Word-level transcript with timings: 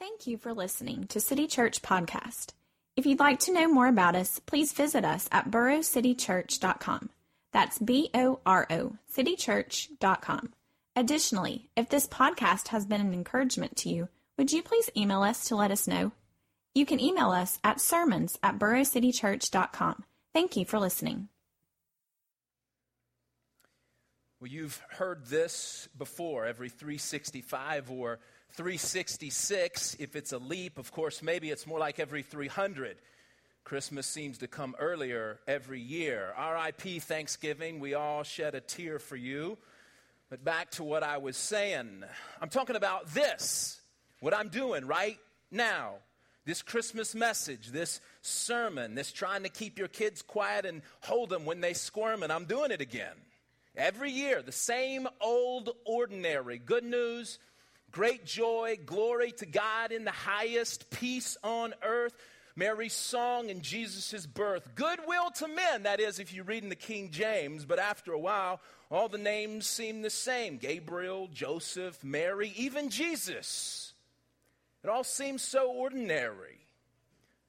Thank 0.00 0.26
you 0.26 0.38
for 0.38 0.54
listening 0.54 1.08
to 1.08 1.20
City 1.20 1.46
Church 1.46 1.82
Podcast. 1.82 2.54
If 2.96 3.04
you'd 3.04 3.20
like 3.20 3.38
to 3.40 3.52
know 3.52 3.68
more 3.68 3.86
about 3.86 4.16
us, 4.16 4.38
please 4.38 4.72
visit 4.72 5.04
us 5.04 5.28
at 5.30 5.50
borocitychurch.com. 5.50 7.10
That's 7.52 7.78
B 7.78 8.08
O 8.14 8.40
R 8.46 8.66
O, 8.70 8.96
citychurch.com. 9.14 10.54
Additionally, 10.96 11.68
if 11.76 11.90
this 11.90 12.06
podcast 12.06 12.68
has 12.68 12.86
been 12.86 13.02
an 13.02 13.12
encouragement 13.12 13.76
to 13.76 13.90
you, 13.90 14.08
would 14.38 14.52
you 14.52 14.62
please 14.62 14.88
email 14.96 15.22
us 15.22 15.46
to 15.48 15.54
let 15.54 15.70
us 15.70 15.86
know? 15.86 16.12
You 16.74 16.86
can 16.86 16.98
email 16.98 17.30
us 17.30 17.58
at 17.62 17.78
sermons 17.78 18.38
at 18.42 18.58
borocitychurch.com. 18.58 20.04
Thank 20.32 20.56
you 20.56 20.64
for 20.64 20.78
listening. 20.78 21.28
Well, 24.40 24.48
you've 24.48 24.80
heard 24.92 25.26
this 25.26 25.90
before 25.98 26.46
every 26.46 26.70
365 26.70 27.90
or 27.90 28.20
366. 28.54 29.96
If 29.98 30.16
it's 30.16 30.32
a 30.32 30.38
leap, 30.38 30.78
of 30.78 30.92
course, 30.92 31.22
maybe 31.22 31.50
it's 31.50 31.66
more 31.66 31.78
like 31.78 31.98
every 31.98 32.22
300. 32.22 32.96
Christmas 33.64 34.06
seems 34.06 34.38
to 34.38 34.48
come 34.48 34.74
earlier 34.78 35.38
every 35.46 35.80
year. 35.80 36.34
RIP 36.38 37.02
Thanksgiving, 37.02 37.78
we 37.80 37.94
all 37.94 38.22
shed 38.22 38.54
a 38.54 38.60
tear 38.60 38.98
for 38.98 39.16
you. 39.16 39.58
But 40.28 40.44
back 40.44 40.70
to 40.72 40.84
what 40.84 41.02
I 41.02 41.18
was 41.18 41.36
saying. 41.36 42.04
I'm 42.40 42.48
talking 42.48 42.76
about 42.76 43.08
this, 43.08 43.80
what 44.20 44.34
I'm 44.34 44.48
doing 44.48 44.86
right 44.86 45.18
now. 45.50 45.94
This 46.46 46.62
Christmas 46.62 47.14
message, 47.14 47.68
this 47.68 48.00
sermon, 48.22 48.94
this 48.94 49.12
trying 49.12 49.42
to 49.42 49.50
keep 49.50 49.78
your 49.78 49.88
kids 49.88 50.22
quiet 50.22 50.64
and 50.64 50.82
hold 51.00 51.28
them 51.30 51.44
when 51.44 51.60
they 51.60 51.74
squirm, 51.74 52.22
and 52.22 52.32
I'm 52.32 52.46
doing 52.46 52.70
it 52.70 52.80
again. 52.80 53.14
Every 53.76 54.10
year, 54.10 54.42
the 54.42 54.50
same 54.50 55.06
old 55.20 55.70
ordinary 55.84 56.58
good 56.58 56.84
news, 56.84 57.38
great 57.92 58.24
joy, 58.24 58.78
glory 58.84 59.32
to 59.32 59.46
God 59.46 59.92
in 59.92 60.04
the 60.04 60.10
highest, 60.10 60.90
peace 60.90 61.36
on 61.42 61.74
earth. 61.82 62.14
Mary's 62.56 62.92
song 62.92 63.48
in 63.48 63.62
Jesus' 63.62 64.26
birth. 64.26 64.74
Goodwill 64.74 65.30
to 65.36 65.48
men, 65.48 65.84
that 65.84 66.00
is, 66.00 66.18
if 66.18 66.34
you 66.34 66.42
read 66.42 66.62
in 66.62 66.68
the 66.68 66.74
King 66.74 67.10
James, 67.10 67.64
but 67.64 67.78
after 67.78 68.12
a 68.12 68.18
while, 68.18 68.60
all 68.90 69.08
the 69.08 69.18
names 69.18 69.66
seem 69.66 70.02
the 70.02 70.10
same 70.10 70.58
Gabriel, 70.58 71.28
Joseph, 71.32 72.02
Mary, 72.02 72.52
even 72.56 72.90
Jesus. 72.90 73.94
It 74.82 74.90
all 74.90 75.04
seems 75.04 75.42
so 75.42 75.70
ordinary. 75.70 76.58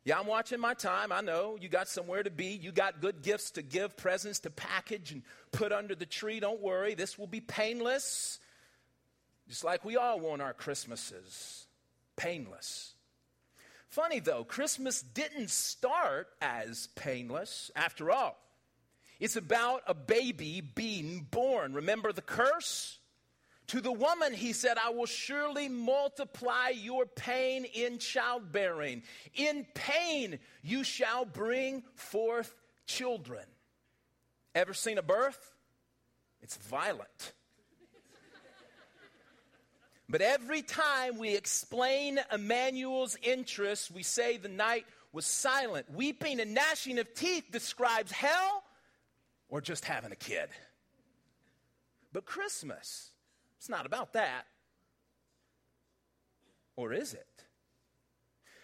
Yeah, 0.03 0.19
I'm 0.19 0.27
watching 0.27 0.59
my 0.59 0.73
time. 0.73 1.11
I 1.11 1.21
know 1.21 1.57
you 1.61 1.69
got 1.69 1.87
somewhere 1.87 2.23
to 2.23 2.31
be. 2.31 2.47
You 2.47 2.71
got 2.71 3.01
good 3.01 3.21
gifts 3.21 3.51
to 3.51 3.61
give, 3.61 3.95
presents 3.97 4.39
to 4.41 4.49
package 4.49 5.11
and 5.11 5.21
put 5.51 5.71
under 5.71 5.93
the 5.93 6.07
tree. 6.07 6.39
Don't 6.39 6.61
worry, 6.61 6.95
this 6.95 7.19
will 7.19 7.27
be 7.27 7.41
painless. 7.41 8.39
Just 9.51 9.65
like 9.65 9.83
we 9.83 9.97
all 9.97 10.17
want 10.17 10.41
our 10.41 10.53
Christmases 10.53 11.67
painless. 12.15 12.93
Funny 13.89 14.21
though, 14.21 14.45
Christmas 14.45 15.01
didn't 15.01 15.49
start 15.49 16.29
as 16.41 16.87
painless 16.95 17.69
after 17.75 18.11
all. 18.11 18.37
It's 19.19 19.35
about 19.35 19.81
a 19.87 19.93
baby 19.93 20.61
being 20.61 21.27
born. 21.29 21.73
Remember 21.73 22.13
the 22.13 22.21
curse? 22.21 22.99
To 23.67 23.81
the 23.81 23.91
woman, 23.91 24.33
he 24.33 24.53
said, 24.53 24.77
I 24.81 24.91
will 24.91 25.05
surely 25.05 25.67
multiply 25.67 26.69
your 26.69 27.05
pain 27.05 27.65
in 27.65 27.97
childbearing. 27.97 29.03
In 29.35 29.67
pain, 29.73 30.39
you 30.63 30.85
shall 30.85 31.25
bring 31.25 31.83
forth 31.95 32.55
children. 32.87 33.43
Ever 34.55 34.73
seen 34.73 34.97
a 34.97 35.03
birth? 35.03 35.53
It's 36.41 36.55
violent. 36.55 37.33
But 40.11 40.21
every 40.21 40.61
time 40.61 41.17
we 41.17 41.35
explain 41.35 42.19
Emmanuel's 42.31 43.17
interests, 43.23 43.89
we 43.89 44.03
say 44.03 44.35
the 44.35 44.49
night 44.49 44.85
was 45.13 45.25
silent. 45.25 45.89
Weeping 45.89 46.41
and 46.41 46.53
gnashing 46.53 46.99
of 46.99 47.13
teeth 47.13 47.45
describes 47.49 48.11
hell 48.11 48.63
or 49.47 49.61
just 49.61 49.85
having 49.85 50.11
a 50.11 50.15
kid. 50.17 50.49
But 52.11 52.25
Christmas, 52.25 53.11
it's 53.57 53.69
not 53.69 53.85
about 53.85 54.13
that. 54.13 54.47
Or 56.75 56.91
is 56.91 57.13
it? 57.13 57.25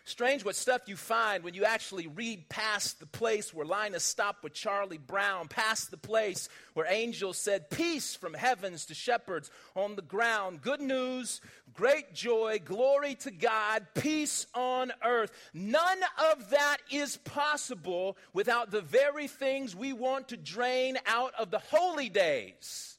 Strange 0.08 0.46
what 0.46 0.56
stuff 0.56 0.84
you 0.88 0.96
find 0.96 1.44
when 1.44 1.54
you 1.54 1.66
actually 1.66 2.08
read 2.08 2.48
past 2.48 3.02
the 3.02 3.06
place 3.06 3.54
where 3.54 3.66
Linus 3.66 4.06
stopped 4.06 4.42
with 4.42 4.54
Charlie 4.54 4.98
Brown, 4.98 5.50
past 5.50 5.92
the 5.92 5.98
place 5.98 6.48
where 6.76 6.86
angels 6.88 7.38
said, 7.38 7.70
Peace 7.70 8.16
from 8.16 8.34
heavens 8.34 8.86
to 8.86 8.94
shepherds 8.94 9.52
on 9.76 9.98
the 9.98 10.02
ground. 10.02 10.62
Good 10.62 10.80
news, 10.80 11.42
great 11.74 12.14
joy, 12.14 12.62
glory 12.64 13.16
to 13.16 13.32
God, 13.32 13.86
peace 13.96 14.48
on 14.54 14.94
earth. 15.04 15.34
None 15.54 16.00
of 16.32 16.52
that 16.52 16.78
is 16.90 17.18
possible 17.18 18.16
without 18.32 18.72
the 18.72 18.82
very 18.82 19.28
things 19.28 19.76
we 19.76 19.92
want 19.92 20.30
to 20.30 20.38
drain 20.38 20.98
out 21.06 21.34
of 21.38 21.52
the 21.52 21.60
holy 21.60 22.08
days, 22.08 22.98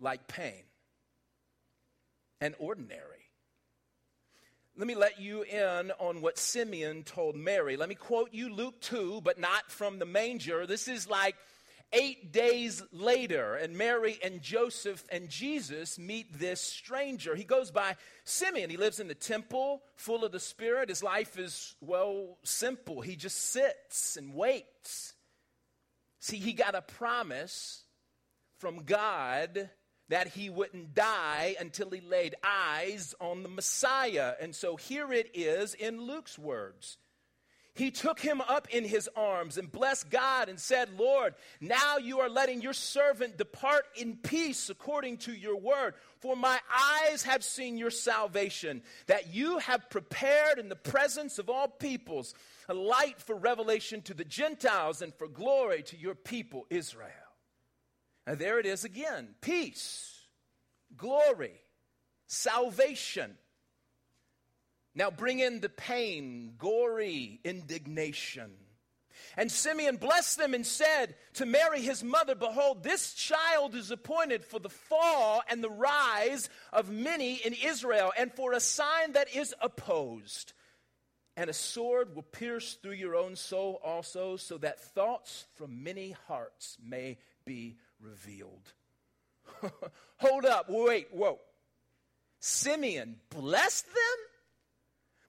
like 0.00 0.26
pain 0.26 0.64
and 2.40 2.56
ordinary. 2.58 3.21
Let 4.76 4.86
me 4.86 4.94
let 4.94 5.20
you 5.20 5.42
in 5.42 5.92
on 5.98 6.22
what 6.22 6.38
Simeon 6.38 7.02
told 7.04 7.36
Mary. 7.36 7.76
Let 7.76 7.90
me 7.90 7.94
quote 7.94 8.30
you 8.32 8.48
Luke 8.48 8.80
2, 8.80 9.20
but 9.22 9.38
not 9.38 9.70
from 9.70 9.98
the 9.98 10.06
manger. 10.06 10.66
This 10.66 10.88
is 10.88 11.06
like 11.06 11.36
eight 11.92 12.32
days 12.32 12.82
later, 12.90 13.54
and 13.54 13.76
Mary 13.76 14.18
and 14.24 14.40
Joseph 14.40 15.04
and 15.12 15.28
Jesus 15.28 15.98
meet 15.98 16.38
this 16.38 16.62
stranger. 16.62 17.34
He 17.34 17.44
goes 17.44 17.70
by 17.70 17.96
Simeon. 18.24 18.70
He 18.70 18.78
lives 18.78 18.98
in 18.98 19.08
the 19.08 19.14
temple, 19.14 19.82
full 19.96 20.24
of 20.24 20.32
the 20.32 20.40
Spirit. 20.40 20.88
His 20.88 21.02
life 21.02 21.38
is, 21.38 21.74
well, 21.82 22.38
simple. 22.42 23.02
He 23.02 23.14
just 23.14 23.50
sits 23.50 24.16
and 24.16 24.32
waits. 24.32 25.12
See, 26.18 26.38
he 26.38 26.54
got 26.54 26.74
a 26.74 26.80
promise 26.80 27.84
from 28.58 28.84
God 28.84 29.68
that 30.12 30.28
he 30.28 30.50
wouldn't 30.50 30.94
die 30.94 31.56
until 31.58 31.88
he 31.88 32.02
laid 32.02 32.34
eyes 32.44 33.14
on 33.18 33.42
the 33.42 33.48
Messiah. 33.48 34.34
And 34.42 34.54
so 34.54 34.76
here 34.76 35.10
it 35.10 35.30
is 35.32 35.72
in 35.72 36.02
Luke's 36.02 36.38
words. 36.38 36.98
He 37.72 37.90
took 37.90 38.20
him 38.20 38.42
up 38.42 38.68
in 38.68 38.84
his 38.84 39.08
arms 39.16 39.56
and 39.56 39.72
blessed 39.72 40.10
God 40.10 40.50
and 40.50 40.60
said, 40.60 40.98
Lord, 40.98 41.32
now 41.62 41.96
you 41.96 42.20
are 42.20 42.28
letting 42.28 42.60
your 42.60 42.74
servant 42.74 43.38
depart 43.38 43.86
in 43.96 44.16
peace 44.16 44.68
according 44.68 45.16
to 45.18 45.32
your 45.32 45.56
word. 45.56 45.94
For 46.20 46.36
my 46.36 46.58
eyes 46.70 47.22
have 47.22 47.42
seen 47.42 47.78
your 47.78 47.90
salvation, 47.90 48.82
that 49.06 49.32
you 49.32 49.56
have 49.60 49.88
prepared 49.88 50.58
in 50.58 50.68
the 50.68 50.76
presence 50.76 51.38
of 51.38 51.48
all 51.48 51.68
peoples 51.68 52.34
a 52.68 52.74
light 52.74 53.18
for 53.22 53.34
revelation 53.34 54.02
to 54.02 54.12
the 54.12 54.26
Gentiles 54.26 55.00
and 55.00 55.14
for 55.14 55.26
glory 55.26 55.82
to 55.84 55.96
your 55.96 56.14
people, 56.14 56.66
Israel. 56.68 57.21
And 58.26 58.38
there 58.38 58.58
it 58.58 58.66
is 58.66 58.84
again 58.84 59.34
peace, 59.40 60.26
glory, 60.96 61.60
salvation. 62.26 63.36
Now 64.94 65.10
bring 65.10 65.40
in 65.40 65.60
the 65.60 65.68
pain, 65.68 66.54
gory 66.58 67.40
indignation. 67.44 68.52
And 69.36 69.50
Simeon 69.50 69.96
blessed 69.96 70.38
them 70.38 70.52
and 70.52 70.66
said 70.66 71.14
to 71.34 71.46
Mary, 71.46 71.80
his 71.80 72.04
mother, 72.04 72.34
Behold, 72.34 72.82
this 72.82 73.14
child 73.14 73.74
is 73.74 73.90
appointed 73.90 74.44
for 74.44 74.58
the 74.58 74.68
fall 74.68 75.42
and 75.48 75.62
the 75.62 75.70
rise 75.70 76.50
of 76.72 76.90
many 76.90 77.36
in 77.36 77.54
Israel, 77.54 78.12
and 78.18 78.32
for 78.32 78.52
a 78.52 78.60
sign 78.60 79.12
that 79.12 79.34
is 79.34 79.54
opposed. 79.60 80.52
And 81.36 81.48
a 81.48 81.54
sword 81.54 82.14
will 82.14 82.22
pierce 82.22 82.74
through 82.74 82.92
your 82.92 83.16
own 83.16 83.36
soul 83.36 83.80
also, 83.82 84.36
so 84.36 84.58
that 84.58 84.80
thoughts 84.80 85.46
from 85.54 85.82
many 85.82 86.14
hearts 86.26 86.76
may 86.84 87.16
be 87.46 87.76
revealed. 88.02 88.72
Hold 90.18 90.44
up, 90.44 90.66
wait, 90.68 91.08
whoa. 91.12 91.38
Simeon 92.40 93.16
blessed 93.30 93.86
them 93.86 94.18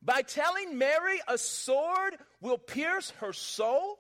by 0.01 0.21
telling 0.21 0.77
Mary 0.77 1.19
a 1.27 1.37
sword 1.37 2.15
will 2.41 2.57
pierce 2.57 3.11
her 3.21 3.31
soul? 3.31 3.99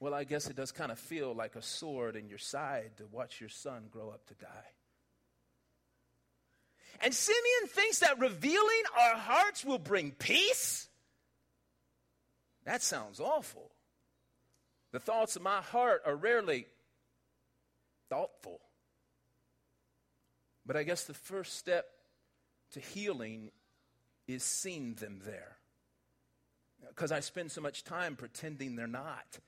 Well, 0.00 0.12
I 0.12 0.24
guess 0.24 0.48
it 0.50 0.56
does 0.56 0.72
kind 0.72 0.92
of 0.92 0.98
feel 0.98 1.34
like 1.34 1.56
a 1.56 1.62
sword 1.62 2.16
in 2.16 2.28
your 2.28 2.38
side 2.38 2.90
to 2.98 3.06
watch 3.06 3.40
your 3.40 3.48
son 3.48 3.84
grow 3.90 4.10
up 4.10 4.26
to 4.26 4.34
die. 4.34 4.66
And 7.00 7.14
Simeon 7.14 7.68
thinks 7.68 8.00
that 8.00 8.18
revealing 8.18 8.82
our 8.98 9.16
hearts 9.16 9.64
will 9.64 9.78
bring 9.78 10.10
peace? 10.12 10.88
That 12.64 12.82
sounds 12.82 13.20
awful. 13.20 13.73
The 14.94 15.00
thoughts 15.00 15.34
of 15.34 15.42
my 15.42 15.60
heart 15.60 16.02
are 16.06 16.14
rarely 16.14 16.68
thoughtful. 18.08 18.60
But 20.64 20.76
I 20.76 20.84
guess 20.84 21.02
the 21.02 21.14
first 21.14 21.58
step 21.58 21.84
to 22.74 22.78
healing 22.78 23.50
is 24.28 24.44
seeing 24.44 24.94
them 24.94 25.20
there. 25.24 25.56
Because 26.90 27.10
I 27.10 27.18
spend 27.18 27.50
so 27.50 27.60
much 27.60 27.82
time 27.82 28.14
pretending 28.14 28.76
they're 28.76 28.86
not 28.86 29.40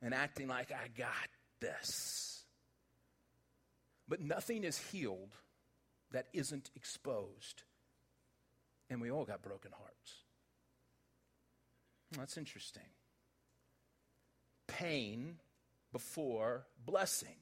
and 0.00 0.14
acting 0.14 0.46
like 0.46 0.70
I 0.70 0.86
got 0.96 1.28
this. 1.58 2.44
But 4.06 4.20
nothing 4.20 4.62
is 4.62 4.78
healed 4.78 5.34
that 6.12 6.28
isn't 6.32 6.70
exposed. 6.76 7.64
And 8.88 9.00
we 9.00 9.10
all 9.10 9.24
got 9.24 9.42
broken 9.42 9.72
hearts. 9.76 10.22
That's 12.16 12.38
interesting. 12.38 12.84
Pain 14.68 15.38
before 15.92 16.66
blessing, 16.86 17.36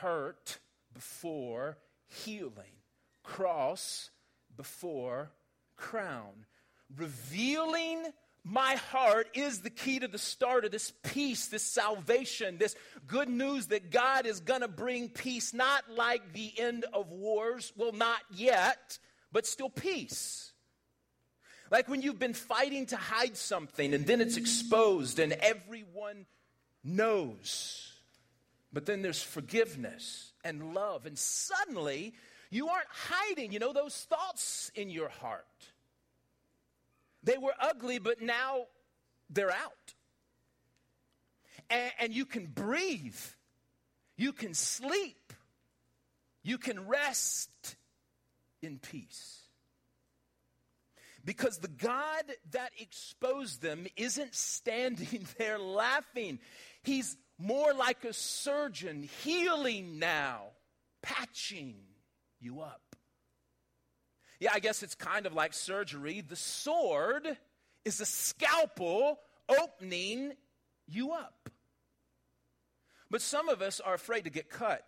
hurt 0.00 0.58
before 0.94 1.76
healing, 2.08 2.80
cross 3.22 4.10
before 4.56 5.30
crown. 5.76 6.46
Revealing 6.96 8.04
my 8.44 8.74
heart 8.74 9.28
is 9.34 9.60
the 9.60 9.70
key 9.70 10.00
to 10.00 10.08
the 10.08 10.18
start 10.18 10.64
of 10.64 10.72
this 10.72 10.92
peace, 11.02 11.46
this 11.46 11.62
salvation, 11.62 12.58
this 12.58 12.74
good 13.06 13.28
news 13.28 13.68
that 13.68 13.90
God 13.90 14.26
is 14.26 14.40
going 14.40 14.62
to 14.62 14.68
bring 14.68 15.08
peace, 15.08 15.54
not 15.54 15.84
like 15.90 16.32
the 16.32 16.52
end 16.58 16.84
of 16.92 17.10
wars, 17.10 17.72
well, 17.76 17.92
not 17.92 18.20
yet, 18.34 18.98
but 19.30 19.46
still 19.46 19.70
peace. 19.70 20.51
Like 21.72 21.88
when 21.88 22.02
you've 22.02 22.18
been 22.18 22.34
fighting 22.34 22.84
to 22.86 22.96
hide 22.96 23.34
something 23.34 23.94
and 23.94 24.06
then 24.06 24.20
it's 24.20 24.36
exposed 24.36 25.18
and 25.18 25.32
everyone 25.32 26.26
knows. 26.84 27.94
But 28.74 28.84
then 28.84 29.00
there's 29.00 29.22
forgiveness 29.22 30.32
and 30.44 30.74
love, 30.74 31.06
and 31.06 31.18
suddenly 31.18 32.12
you 32.50 32.68
aren't 32.68 32.88
hiding, 32.90 33.52
you 33.52 33.58
know, 33.58 33.72
those 33.72 33.94
thoughts 33.94 34.70
in 34.74 34.90
your 34.90 35.08
heart. 35.08 35.46
They 37.22 37.38
were 37.38 37.54
ugly, 37.58 37.98
but 37.98 38.20
now 38.20 38.66
they're 39.30 39.50
out. 39.50 39.94
And, 41.70 41.92
and 42.00 42.12
you 42.14 42.26
can 42.26 42.46
breathe, 42.46 43.20
you 44.18 44.34
can 44.34 44.52
sleep, 44.52 45.32
you 46.42 46.58
can 46.58 46.86
rest 46.86 47.76
in 48.60 48.78
peace. 48.78 49.41
Because 51.24 51.58
the 51.58 51.68
God 51.68 52.24
that 52.50 52.72
exposed 52.78 53.62
them 53.62 53.86
isn't 53.96 54.34
standing 54.34 55.26
there 55.38 55.58
laughing. 55.58 56.40
He's 56.82 57.16
more 57.38 57.72
like 57.72 58.04
a 58.04 58.12
surgeon, 58.12 59.08
healing 59.22 59.98
now, 59.98 60.46
patching 61.02 61.74
you 62.40 62.60
up. 62.60 62.82
Yeah, 64.40 64.50
I 64.52 64.58
guess 64.58 64.82
it's 64.82 64.96
kind 64.96 65.26
of 65.26 65.34
like 65.34 65.52
surgery. 65.52 66.20
The 66.20 66.36
sword 66.36 67.36
is 67.84 68.00
a 68.00 68.06
scalpel 68.06 69.20
opening 69.48 70.32
you 70.88 71.12
up. 71.12 71.48
But 73.10 73.22
some 73.22 73.48
of 73.48 73.62
us 73.62 73.78
are 73.78 73.94
afraid 73.94 74.24
to 74.24 74.30
get 74.30 74.48
cut, 74.48 74.84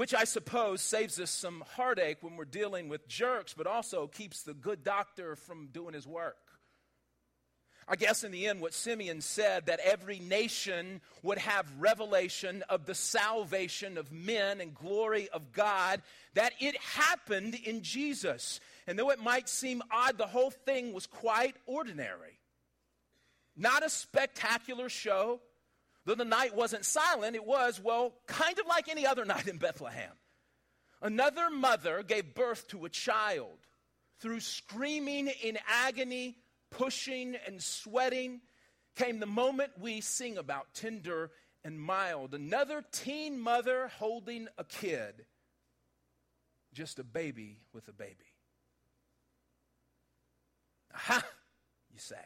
which 0.00 0.14
I 0.14 0.24
suppose 0.24 0.80
saves 0.80 1.20
us 1.20 1.30
some 1.30 1.62
heartache 1.76 2.22
when 2.22 2.38
we're 2.38 2.46
dealing 2.46 2.88
with 2.88 3.06
jerks, 3.06 3.52
but 3.52 3.66
also 3.66 4.06
keeps 4.06 4.44
the 4.44 4.54
good 4.54 4.82
doctor 4.82 5.36
from 5.36 5.66
doing 5.66 5.92
his 5.92 6.06
work. 6.06 6.38
I 7.86 7.96
guess 7.96 8.24
in 8.24 8.32
the 8.32 8.46
end, 8.46 8.62
what 8.62 8.72
Simeon 8.72 9.20
said 9.20 9.66
that 9.66 9.78
every 9.84 10.18
nation 10.18 11.02
would 11.22 11.36
have 11.36 11.66
revelation 11.78 12.64
of 12.70 12.86
the 12.86 12.94
salvation 12.94 13.98
of 13.98 14.10
men 14.10 14.62
and 14.62 14.74
glory 14.74 15.28
of 15.34 15.52
God, 15.52 16.00
that 16.32 16.54
it 16.60 16.78
happened 16.78 17.54
in 17.54 17.82
Jesus. 17.82 18.58
And 18.86 18.98
though 18.98 19.10
it 19.10 19.22
might 19.22 19.50
seem 19.50 19.82
odd, 19.92 20.16
the 20.16 20.26
whole 20.26 20.50
thing 20.50 20.94
was 20.94 21.06
quite 21.06 21.56
ordinary. 21.66 22.38
Not 23.54 23.84
a 23.84 23.90
spectacular 23.90 24.88
show. 24.88 25.40
Though 26.04 26.14
the 26.14 26.24
night 26.24 26.56
wasn't 26.56 26.84
silent, 26.84 27.36
it 27.36 27.44
was, 27.44 27.80
well, 27.80 28.14
kind 28.26 28.58
of 28.58 28.66
like 28.66 28.88
any 28.88 29.06
other 29.06 29.24
night 29.26 29.46
in 29.46 29.58
Bethlehem. 29.58 30.12
Another 31.02 31.50
mother 31.50 32.02
gave 32.02 32.34
birth 32.34 32.68
to 32.68 32.84
a 32.84 32.90
child 32.90 33.58
through 34.20 34.40
screaming 34.40 35.28
in 35.42 35.58
agony 35.66 36.36
pushing 36.70 37.36
and 37.46 37.62
sweating, 37.62 38.40
came 38.96 39.20
the 39.20 39.26
moment 39.26 39.72
we 39.78 40.00
sing 40.00 40.38
about 40.38 40.72
tender 40.74 41.30
and 41.64 41.80
mild. 41.80 42.34
Another 42.34 42.84
teen 42.92 43.38
mother 43.38 43.90
holding 43.98 44.48
a 44.56 44.64
kid, 44.64 45.26
just 46.72 46.98
a 46.98 47.04
baby 47.04 47.58
with 47.72 47.88
a 47.88 47.92
baby. 47.92 48.14
Aha, 50.94 51.24
you 51.92 51.98
say. 51.98 52.16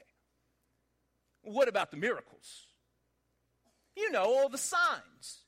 What 1.42 1.68
about 1.68 1.90
the 1.90 1.96
miracles? 1.96 2.66
You 3.96 4.10
know, 4.10 4.24
all 4.24 4.48
the 4.48 4.58
signs. 4.58 5.40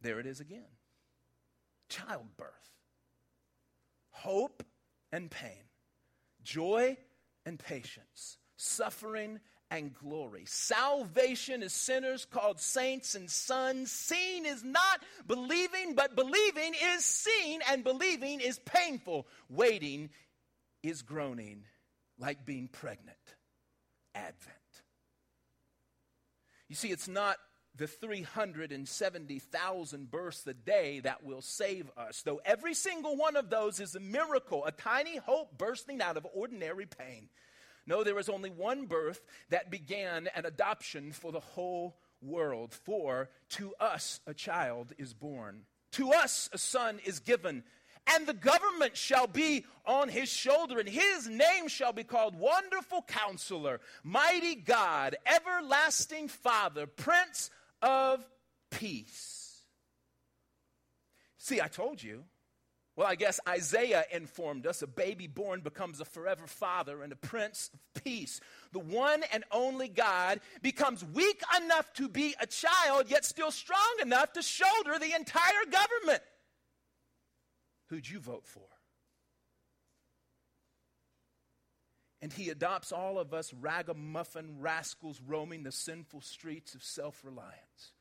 There 0.00 0.20
it 0.20 0.26
is 0.26 0.40
again 0.40 0.66
childbirth, 1.88 2.50
hope 4.10 4.62
and 5.12 5.30
pain, 5.30 5.64
joy 6.42 6.96
and 7.44 7.58
patience, 7.58 8.38
suffering 8.56 9.40
and 9.70 9.92
glory. 9.94 10.44
Salvation 10.46 11.62
is 11.62 11.72
sinners 11.72 12.24
called 12.24 12.60
saints 12.60 13.14
and 13.14 13.30
sons. 13.30 13.90
Seeing 13.90 14.46
is 14.46 14.62
not 14.62 15.02
believing, 15.26 15.94
but 15.94 16.14
believing 16.14 16.74
is 16.94 17.04
seen, 17.04 17.60
and 17.70 17.82
believing 17.82 18.40
is 18.40 18.58
painful. 18.60 19.26
Waiting 19.48 20.10
is 20.82 21.02
groaning 21.02 21.64
like 22.18 22.44
being 22.44 22.68
pregnant. 22.68 23.16
Advent. 24.14 24.56
You 26.68 26.74
see, 26.74 26.90
it's 26.90 27.08
not 27.08 27.36
the 27.76 27.86
370,000 27.86 30.10
births 30.10 30.46
a 30.46 30.54
day 30.54 31.00
that 31.00 31.24
will 31.24 31.42
save 31.42 31.90
us, 31.96 32.22
though 32.22 32.40
every 32.44 32.74
single 32.74 33.16
one 33.16 33.36
of 33.36 33.50
those 33.50 33.80
is 33.80 33.94
a 33.94 34.00
miracle, 34.00 34.64
a 34.64 34.72
tiny 34.72 35.18
hope 35.18 35.58
bursting 35.58 36.00
out 36.00 36.16
of 36.16 36.26
ordinary 36.34 36.86
pain. 36.86 37.28
No, 37.86 38.02
there 38.02 38.14
was 38.14 38.28
only 38.28 38.50
one 38.50 38.86
birth 38.86 39.20
that 39.50 39.70
began 39.70 40.28
an 40.34 40.46
adoption 40.46 41.12
for 41.12 41.30
the 41.30 41.40
whole 41.40 41.96
world. 42.20 42.72
For 42.72 43.30
to 43.50 43.74
us 43.78 44.20
a 44.26 44.34
child 44.34 44.92
is 44.98 45.14
born, 45.14 45.62
to 45.92 46.12
us 46.12 46.50
a 46.52 46.58
son 46.58 46.98
is 47.04 47.20
given, 47.20 47.62
and 48.08 48.26
the 48.26 48.34
government 48.34 48.96
shall 48.96 49.26
be 49.26 49.64
on 49.84 50.08
his 50.08 50.28
shoulder, 50.28 50.78
and 50.78 50.88
his 50.88 51.28
name 51.28 51.68
shall 51.68 51.92
be 51.92 52.04
called 52.04 52.36
Wonderful 52.36 53.02
Counselor, 53.02 53.80
Mighty 54.02 54.54
God, 54.54 55.16
Everlasting 55.26 56.28
Father, 56.28 56.86
Prince 56.86 57.50
of 57.82 58.26
Peace. 58.70 59.62
See, 61.38 61.60
I 61.60 61.68
told 61.68 62.02
you. 62.02 62.24
Well, 62.96 63.06
I 63.06 63.14
guess 63.14 63.38
Isaiah 63.46 64.04
informed 64.10 64.66
us 64.66 64.80
a 64.80 64.86
baby 64.86 65.26
born 65.26 65.60
becomes 65.60 66.00
a 66.00 66.06
forever 66.06 66.46
father 66.46 67.02
and 67.02 67.12
a 67.12 67.16
prince 67.16 67.70
of 67.74 68.02
peace. 68.02 68.40
The 68.72 68.78
one 68.78 69.22
and 69.32 69.44
only 69.52 69.88
God 69.88 70.40
becomes 70.62 71.04
weak 71.04 71.42
enough 71.62 71.92
to 71.94 72.08
be 72.08 72.34
a 72.40 72.46
child, 72.46 73.10
yet 73.10 73.26
still 73.26 73.50
strong 73.50 73.96
enough 74.00 74.32
to 74.32 74.42
shoulder 74.42 74.98
the 74.98 75.14
entire 75.14 75.66
government. 75.70 76.22
Who'd 77.90 78.08
you 78.08 78.18
vote 78.18 78.46
for? 78.46 78.75
And 82.26 82.32
he 82.32 82.50
adopts 82.50 82.90
all 82.90 83.20
of 83.20 83.32
us 83.32 83.54
ragamuffin 83.54 84.56
rascals 84.58 85.20
roaming 85.24 85.62
the 85.62 85.70
sinful 85.70 86.22
streets 86.22 86.74
of 86.74 86.82
self 86.82 87.24
reliance. 87.24 87.92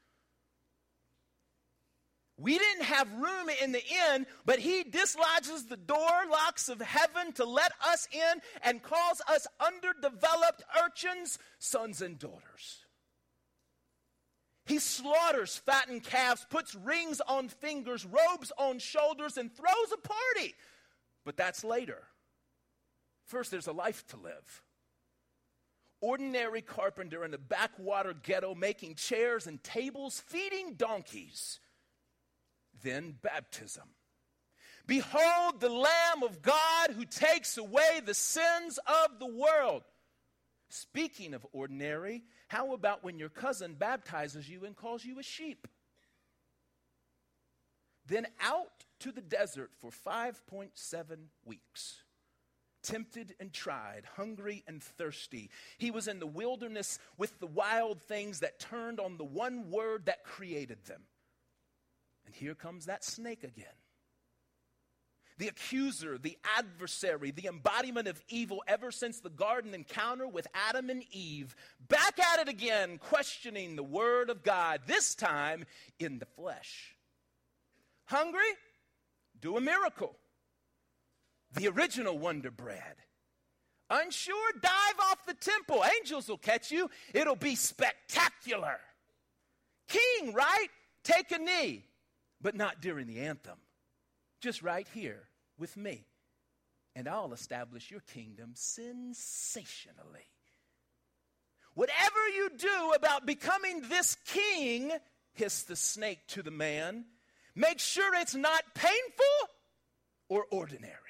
We 2.36 2.58
didn't 2.58 2.86
have 2.86 3.14
room 3.14 3.50
in 3.62 3.72
the 3.72 3.84
inn, 4.10 4.26
but 4.44 4.58
he 4.58 4.82
dislodges 4.82 5.66
the 5.66 5.78
door 5.78 6.24
locks 6.32 6.70
of 6.70 6.82
heaven 6.82 7.34
to 7.34 7.46
let 7.46 7.72
us 7.88 8.08
in 8.12 8.42
and 8.64 8.82
calls 8.82 9.22
us 9.30 9.46
underdeveloped 9.64 10.64
urchins, 10.84 11.38
sons 11.60 12.02
and 12.02 12.18
daughters. 12.18 12.84
He 14.66 14.80
slaughters 14.80 15.56
fattened 15.56 16.04
calves, 16.04 16.48
puts 16.50 16.74
rings 16.74 17.22
on 17.28 17.50
fingers, 17.50 18.04
robes 18.04 18.52
on 18.58 18.80
shoulders, 18.80 19.38
and 19.38 19.56
throws 19.56 19.92
a 19.94 19.98
party. 19.98 20.56
But 21.26 21.38
that's 21.38 21.64
later. 21.64 22.02
First, 23.26 23.52
there's 23.52 23.68
a 23.68 23.74
life 23.74 24.06
to 24.08 24.18
live. 24.18 24.64
Ordinary 26.02 26.62
carpenter 26.62 27.26
in 27.26 27.34
a 27.34 27.38
backwater 27.38 28.14
ghetto 28.14 28.54
making 28.54 28.96
chairs 28.96 29.48
and 29.48 29.64
tables, 29.64 30.22
feeding 30.28 30.76
donkeys 30.76 31.60
then 32.84 33.16
baptism. 33.22 33.90
Behold 34.88 35.60
the 35.60 35.70
Lamb 35.70 36.24
of 36.24 36.42
God 36.42 36.92
who 36.92 37.06
takes 37.06 37.58
away 37.58 38.02
the 38.06 38.14
sins 38.14 38.80
of 38.86 39.20
the 39.20 39.26
world. 39.26 39.84
Speaking 40.70 41.34
of 41.34 41.46
ordinary, 41.52 42.24
how 42.48 42.74
about 42.74 43.04
when 43.04 43.18
your 43.18 43.30
cousin 43.30 43.76
baptizes 43.76 44.50
you 44.50 44.66
and 44.66 44.76
calls 44.76 45.04
you 45.04 45.20
a 45.20 45.24
sheep? 45.24 45.68
Then 48.08 48.28
out 48.40 48.86
to 49.00 49.12
the 49.12 49.22
desert 49.22 49.72
for 49.80 49.90
5.7 49.90 50.70
weeks. 51.44 52.04
Tempted 52.86 53.36
and 53.40 53.52
tried, 53.52 54.04
hungry 54.16 54.64
and 54.68 54.82
thirsty. 54.82 55.50
He 55.78 55.92
was 55.92 56.08
in 56.08 56.20
the 56.20 56.28
wilderness 56.28 57.00
with 57.18 57.40
the 57.40 57.48
wild 57.48 58.02
things 58.02 58.40
that 58.42 58.60
turned 58.60 59.00
on 59.00 59.18
the 59.18 59.26
one 59.26 59.70
word 59.70 60.06
that 60.06 60.24
created 60.24 60.86
them 60.86 61.02
and 62.26 62.36
here 62.36 62.56
comes 62.56 62.86
that 62.86 63.04
snake 63.04 63.44
again. 63.44 63.66
The 65.38 65.50
accuser, 65.50 66.18
the 66.18 66.38
adversary, 66.58 67.32
the 67.32 67.48
embodiment 67.48 68.08
of 68.08 68.22
evil 68.30 68.64
ever 68.68 68.90
since 68.90 69.20
the 69.20 69.30
garden 69.30 69.74
encounter 69.74 70.28
with 70.28 70.48
Adam 70.54 70.90
and 70.90 71.04
Eve, 71.12 71.56
back 71.90 72.20
at 72.20 72.40
it 72.40 72.48
again, 72.48 72.98
questioning 73.00 73.76
the 73.76 73.84
word 73.84 74.30
of 74.30 74.44
God, 74.44 74.82
this 74.88 75.14
time 75.14 75.66
in 76.00 76.20
the 76.20 76.26
flesh. 76.26 76.96
Hungry? 78.06 78.40
Do 79.42 79.58
a 79.58 79.62
miracle. 79.62 80.16
The 81.56 81.68
original 81.70 82.18
Wonder 82.18 82.52
Bread. 82.52 82.96
Unsure? 83.90 84.52
Dive 84.62 85.00
off 85.12 85.26
the 85.26 85.34
temple. 85.34 85.84
Angels 86.00 86.28
will 86.28 86.38
catch 86.38 86.72
you. 86.72 86.90
It'll 87.14 87.36
be 87.36 87.56
spectacular. 87.56 88.80
King, 89.88 90.34
right? 90.34 90.68
Take 91.04 91.32
a 91.32 91.38
knee 91.38 91.86
but 92.42 92.56
not 92.56 92.82
during 92.82 93.08
the 93.08 93.22
anthem. 93.22 93.58
Just 94.40 94.62
right 94.62 94.88
here 94.94 95.24
with 95.58 95.76
me. 95.78 96.06
And 96.96 97.08
I'll 97.08 97.34
establish 97.34 97.90
your 97.92 98.02
kingdom 98.02 98.52
sensationally. 98.54 100.30
Whatever 101.74 102.30
you 102.36 102.50
do 102.58 102.94
about 102.96 103.26
becoming 103.26 103.82
this 103.90 104.16
king, 104.28 104.92
hissed 105.34 105.68
the 105.68 105.76
snake 105.76 106.20
to 106.28 106.44
the 106.44 106.52
man, 106.52 107.06
make 107.56 107.80
sure 107.80 108.14
it's 108.16 108.36
not 108.36 108.64
painful 108.76 109.50
or 110.30 110.46
ordinary. 110.52 111.05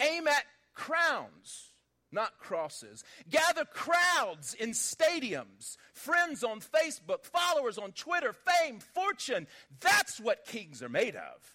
Aim 0.00 0.26
at 0.28 0.44
crowns 0.74 1.72
not 2.12 2.38
crosses. 2.38 3.04
Gather 3.28 3.64
crowds 3.64 4.54
in 4.54 4.70
stadiums, 4.70 5.76
friends 5.92 6.42
on 6.42 6.60
Facebook, 6.60 7.24
followers 7.24 7.78
on 7.78 7.92
Twitter, 7.92 8.32
fame, 8.32 8.78
fortune. 8.80 9.46
That's 9.80 10.18
what 10.20 10.46
kings 10.46 10.82
are 10.82 10.88
made 10.88 11.16
of. 11.16 11.54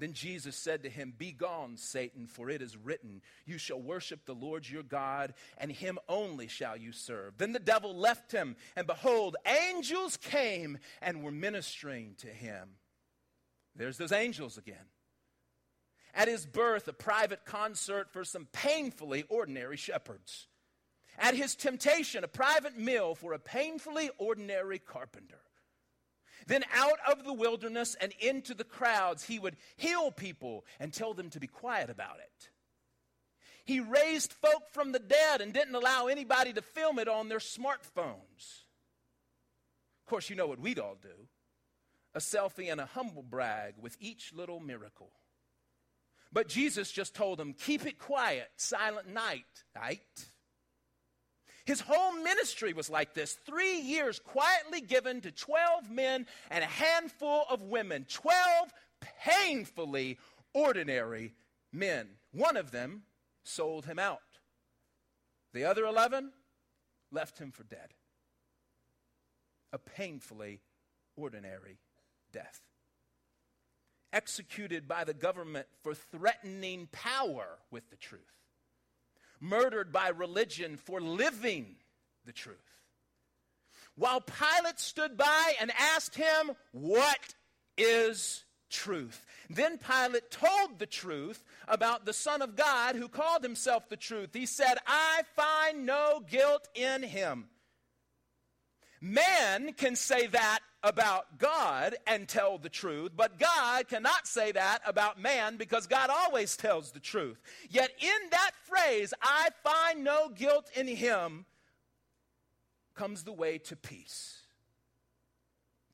Then 0.00 0.12
Jesus 0.12 0.56
said 0.56 0.82
to 0.82 0.90
him, 0.90 1.14
Be 1.16 1.30
gone, 1.30 1.76
Satan, 1.76 2.26
for 2.26 2.50
it 2.50 2.60
is 2.60 2.76
written, 2.76 3.22
You 3.46 3.58
shall 3.58 3.80
worship 3.80 4.26
the 4.26 4.34
Lord 4.34 4.68
your 4.68 4.82
God, 4.82 5.34
and 5.56 5.70
him 5.70 6.00
only 6.08 6.48
shall 6.48 6.76
you 6.76 6.90
serve. 6.90 7.38
Then 7.38 7.52
the 7.52 7.60
devil 7.60 7.94
left 7.94 8.32
him, 8.32 8.56
and 8.74 8.88
behold, 8.88 9.36
angels 9.46 10.16
came 10.16 10.78
and 11.00 11.22
were 11.22 11.30
ministering 11.30 12.16
to 12.18 12.26
him. 12.26 12.70
There's 13.76 13.96
those 13.96 14.12
angels 14.12 14.58
again. 14.58 14.84
At 16.14 16.28
his 16.28 16.46
birth, 16.46 16.86
a 16.86 16.92
private 16.92 17.44
concert 17.44 18.10
for 18.12 18.24
some 18.24 18.46
painfully 18.52 19.24
ordinary 19.28 19.76
shepherds. 19.76 20.46
At 21.18 21.34
his 21.34 21.54
temptation, 21.54 22.24
a 22.24 22.28
private 22.28 22.78
meal 22.78 23.14
for 23.14 23.32
a 23.32 23.38
painfully 23.38 24.10
ordinary 24.18 24.78
carpenter. 24.78 25.40
Then 26.46 26.64
out 26.74 26.98
of 27.08 27.24
the 27.24 27.32
wilderness 27.32 27.96
and 28.00 28.12
into 28.20 28.54
the 28.54 28.64
crowds, 28.64 29.24
he 29.24 29.38
would 29.38 29.56
heal 29.76 30.10
people 30.10 30.64
and 30.78 30.92
tell 30.92 31.14
them 31.14 31.30
to 31.30 31.40
be 31.40 31.46
quiet 31.46 31.90
about 31.90 32.18
it. 32.18 32.48
He 33.64 33.80
raised 33.80 34.32
folk 34.32 34.70
from 34.72 34.92
the 34.92 34.98
dead 34.98 35.40
and 35.40 35.52
didn't 35.52 35.74
allow 35.74 36.06
anybody 36.06 36.52
to 36.52 36.62
film 36.62 36.98
it 36.98 37.08
on 37.08 37.28
their 37.28 37.38
smartphones. 37.38 38.64
Of 40.02 40.06
course, 40.06 40.28
you 40.28 40.36
know 40.36 40.46
what 40.46 40.60
we'd 40.60 40.78
all 40.78 40.96
do 41.00 41.28
a 42.16 42.20
selfie 42.20 42.70
and 42.70 42.80
a 42.80 42.86
humble 42.86 43.24
brag 43.24 43.74
with 43.80 43.96
each 43.98 44.32
little 44.32 44.60
miracle. 44.60 45.10
But 46.34 46.48
Jesus 46.48 46.90
just 46.90 47.14
told 47.14 47.38
them, 47.38 47.54
keep 47.54 47.86
it 47.86 47.96
quiet, 47.96 48.48
silent 48.56 49.08
night, 49.08 49.44
right? 49.80 50.00
His 51.64 51.80
whole 51.80 52.12
ministry 52.12 52.72
was 52.72 52.90
like 52.90 53.14
this 53.14 53.34
three 53.46 53.80
years 53.80 54.18
quietly 54.18 54.80
given 54.80 55.20
to 55.20 55.30
12 55.30 55.90
men 55.90 56.26
and 56.50 56.64
a 56.64 56.66
handful 56.66 57.44
of 57.48 57.62
women, 57.62 58.04
12 58.10 58.36
painfully 59.24 60.18
ordinary 60.52 61.34
men. 61.72 62.08
One 62.32 62.56
of 62.56 62.72
them 62.72 63.04
sold 63.44 63.86
him 63.86 64.00
out, 64.00 64.18
the 65.52 65.64
other 65.64 65.84
11 65.84 66.32
left 67.12 67.38
him 67.38 67.52
for 67.52 67.62
dead. 67.62 67.94
A 69.72 69.78
painfully 69.78 70.62
ordinary 71.16 71.78
death 72.32 72.60
executed 74.14 74.88
by 74.88 75.04
the 75.04 75.12
government 75.12 75.66
for 75.82 75.94
threatening 75.94 76.88
power 76.92 77.58
with 77.70 77.90
the 77.90 77.96
truth, 77.96 78.22
murdered 79.40 79.92
by 79.92 80.08
religion 80.08 80.76
for 80.78 81.00
living 81.00 81.76
the 82.24 82.32
truth. 82.32 82.56
While 83.96 84.20
Pilate 84.20 84.80
stood 84.80 85.16
by 85.16 85.54
and 85.60 85.70
asked 85.78 86.14
him, 86.14 86.52
What 86.72 87.34
is 87.76 88.44
truth? 88.70 89.26
Then 89.50 89.78
Pilate 89.78 90.30
told 90.30 90.78
the 90.78 90.86
truth 90.86 91.44
about 91.68 92.06
the 92.06 92.12
Son 92.12 92.42
of 92.42 92.56
God 92.56 92.96
who 92.96 93.08
called 93.08 93.42
himself 93.42 93.88
the 93.88 93.96
truth. 93.96 94.30
He 94.32 94.46
said, 94.46 94.78
I 94.86 95.22
find 95.36 95.86
no 95.86 96.22
guilt 96.28 96.68
in 96.74 97.02
him. 97.02 97.46
Man 99.00 99.74
can 99.74 99.96
say 99.96 100.28
that 100.28 100.60
about 100.84 101.38
God 101.38 101.96
and 102.06 102.28
tell 102.28 102.58
the 102.58 102.68
truth, 102.68 103.12
but 103.16 103.38
God 103.38 103.88
cannot 103.88 104.28
say 104.28 104.52
that 104.52 104.80
about 104.86 105.20
man 105.20 105.56
because 105.56 105.86
God 105.86 106.10
always 106.10 106.56
tells 106.56 106.92
the 106.92 107.00
truth. 107.00 107.40
Yet 107.70 107.90
in 107.98 108.30
that 108.30 108.52
phrase, 108.64 109.14
I 109.22 109.48
find 109.64 110.04
no 110.04 110.28
guilt 110.28 110.70
in 110.76 110.86
him, 110.86 111.46
comes 112.94 113.24
the 113.24 113.32
way 113.32 113.58
to 113.58 113.74
peace 113.74 114.42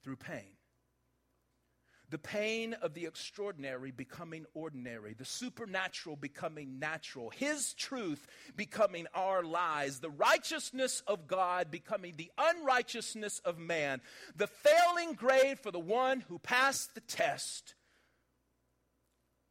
through 0.02 0.16
pain. 0.16 0.59
The 2.10 2.18
pain 2.18 2.74
of 2.74 2.94
the 2.94 3.06
extraordinary 3.06 3.92
becoming 3.92 4.44
ordinary, 4.52 5.14
the 5.14 5.24
supernatural 5.24 6.16
becoming 6.16 6.80
natural, 6.80 7.30
His 7.30 7.72
truth 7.74 8.26
becoming 8.56 9.06
our 9.14 9.44
lies, 9.44 10.00
the 10.00 10.10
righteousness 10.10 11.04
of 11.06 11.28
God 11.28 11.70
becoming 11.70 12.14
the 12.16 12.32
unrighteousness 12.36 13.38
of 13.44 13.58
man, 13.58 14.00
the 14.34 14.48
failing 14.48 15.12
grade 15.14 15.60
for 15.60 15.70
the 15.70 15.78
one 15.78 16.20
who 16.28 16.40
passed 16.40 16.94
the 16.96 17.00
test. 17.00 17.74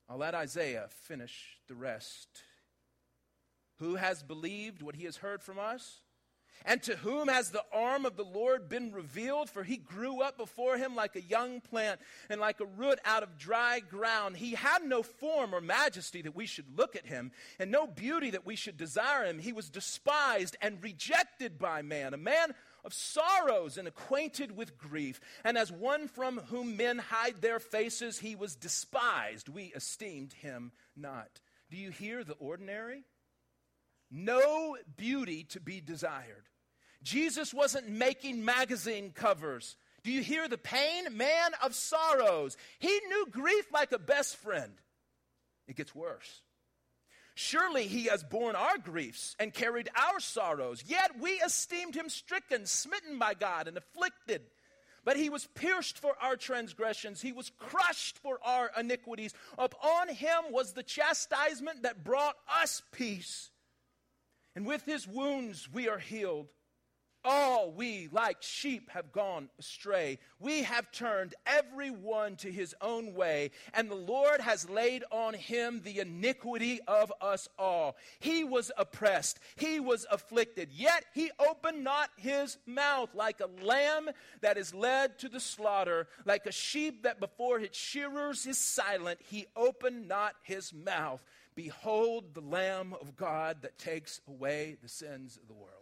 I'll 0.10 0.18
let 0.18 0.36
Isaiah 0.36 0.88
finish 1.04 1.60
the 1.68 1.76
rest. 1.76 2.28
Who 3.78 3.96
has 3.96 4.22
believed 4.22 4.82
what 4.82 4.96
he 4.96 5.06
has 5.06 5.18
heard 5.18 5.42
from 5.42 5.60
us? 5.60 6.02
And 6.66 6.82
to 6.84 6.96
whom 6.98 7.28
has 7.28 7.52
the 7.52 7.64
arm 7.74 8.06
of 8.06 8.16
the 8.16 8.24
Lord 8.24 8.70
been 8.70 8.92
revealed? 8.92 9.50
For 9.50 9.64
he 9.64 9.78
grew 9.78 10.22
up 10.22 10.38
before 10.38 10.78
him 10.78 10.96
like 10.96 11.16
a 11.16 11.22
young 11.22 11.62
plant 11.62 12.00
and 12.30 12.40
like 12.42 12.60
a 12.60 12.66
root 12.66 13.00
out 13.06 13.24
of 13.24 13.38
dry 13.38 13.80
ground. 13.80 14.38
He 14.38 14.52
had 14.52 14.84
no 14.84 15.04
form 15.04 15.56
or 15.56 15.62
majesty 15.62 16.22
that 16.22 16.36
we 16.36 16.46
should 16.46 16.78
look 16.78 16.96
at 16.96 17.06
him, 17.06 17.32
and 17.60 17.72
no 17.72 17.88
beauty 17.88 18.32
that 18.32 18.46
we 18.46 18.56
should 18.56 18.78
desire 18.78 19.26
him. 19.26 19.40
He 19.40 19.54
was 19.54 19.70
despised 19.70 20.58
and 20.62 20.84
rejected 20.84 21.58
by 21.58 21.82
man, 21.82 22.14
a 22.14 22.18
man 22.18 22.54
of 22.84 22.94
sorrows 22.94 23.78
and 23.78 23.88
acquainted 23.88 24.56
with 24.56 24.78
grief. 24.78 25.20
And 25.44 25.58
as 25.58 25.72
one 25.72 26.08
from 26.08 26.38
whom 26.48 26.78
men 26.78 26.98
hide 26.98 27.42
their 27.42 27.60
faces, 27.60 28.20
he 28.20 28.36
was 28.36 28.56
despised. 28.56 29.50
We 29.50 29.74
esteemed 29.76 30.34
him 30.34 30.72
not. 30.96 31.42
Do 31.70 31.78
you 31.78 31.92
hear 31.92 32.24
the 32.24 32.34
ordinary? 32.34 33.04
No 34.12 34.78
beauty 34.98 35.44
to 35.50 35.60
be 35.60 35.82
desired. 35.82 36.46
Jesus 37.04 37.54
wasn't 37.54 37.90
making 37.90 38.44
magazine 38.44 39.12
covers. 39.12 39.78
Do 40.04 40.12
you 40.12 40.22
hear 40.22 40.48
the 40.48 40.58
pain? 40.58 41.06
Man 41.16 41.52
of 41.64 41.76
sorrows. 41.76 42.58
He 42.80 43.00
knew 43.08 43.28
grief 43.32 43.66
like 43.72 43.92
a 43.92 44.00
best 44.00 44.38
friend. 44.38 44.74
It 45.68 45.76
gets 45.76 45.94
worse. 45.94 46.42
Surely 47.36 47.88
he 47.88 48.06
has 48.06 48.24
borne 48.24 48.56
our 48.56 48.78
griefs 48.78 49.36
and 49.40 49.54
carried 49.54 49.90
our 49.96 50.20
sorrows, 50.20 50.84
yet 50.86 51.20
we 51.20 51.32
esteemed 51.34 51.96
him 51.96 52.10
stricken, 52.10 52.66
smitten 52.66 53.18
by 53.18 53.34
God, 53.34 53.68
and 53.68 53.78
afflicted. 53.78 54.42
But 55.06 55.16
he 55.16 55.30
was 55.30 55.48
pierced 55.56 56.00
for 56.00 56.16
our 56.22 56.36
transgressions, 56.36 57.22
he 57.22 57.32
was 57.32 57.52
crushed 57.58 58.18
for 58.18 58.40
our 58.44 58.72
iniquities. 58.78 59.34
Upon 59.58 60.10
him 60.10 60.52
was 60.52 60.74
the 60.74 60.84
chastisement 60.84 61.84
that 61.84 62.04
brought 62.04 62.36
us 62.62 62.82
peace. 62.92 63.52
And 64.56 64.66
with 64.66 64.86
his 64.86 65.08
wounds 65.08 65.70
we 65.72 65.88
are 65.88 66.00
healed. 66.00 66.50
All 67.26 67.72
we, 67.72 68.08
like 68.12 68.38
sheep, 68.42 68.90
have 68.92 69.12
gone 69.12 69.50
astray. 69.60 70.20
We 70.40 70.64
have 70.64 70.92
turned 70.92 71.36
every 71.46 71.92
one 71.92 72.38
to 72.38 72.52
his 72.52 72.74
own 72.80 73.14
way, 73.14 73.52
and 73.74 73.92
the 73.92 73.96
Lord 73.96 74.40
has 74.40 74.70
laid 74.70 75.04
on 75.12 75.34
him 75.34 75.82
the 75.84 76.00
iniquity 76.00 76.80
of 76.88 77.12
us 77.20 77.50
all. 77.58 77.98
He 78.20 78.46
was 78.46 78.72
oppressed, 78.78 79.40
he 79.58 79.82
was 79.82 80.06
afflicted, 80.10 80.70
yet 80.72 81.06
he 81.14 81.30
opened 81.40 81.84
not 81.84 82.10
his 82.16 82.58
mouth 82.66 83.10
like 83.14 83.42
a 83.42 83.66
lamb 83.66 84.10
that 84.40 84.58
is 84.58 84.74
led 84.74 85.20
to 85.20 85.28
the 85.28 85.42
slaughter, 85.42 86.08
like 86.26 86.46
a 86.46 86.54
sheep 86.54 87.04
that 87.04 87.20
before 87.20 87.60
its 87.60 87.78
shearers 87.78 88.48
is 88.48 88.58
silent. 88.58 89.20
He 89.22 89.48
opened 89.56 90.08
not 90.08 90.36
his 90.44 90.74
mouth. 90.74 91.24
Behold 91.56 92.34
the 92.34 92.42
Lamb 92.42 92.94
of 93.02 93.18
God 93.18 93.64
that 93.64 93.78
takes 93.78 94.22
away 94.28 94.78
the 94.82 94.88
sins 94.88 95.38
of 95.42 95.50
the 95.50 95.54
world. 95.54 95.79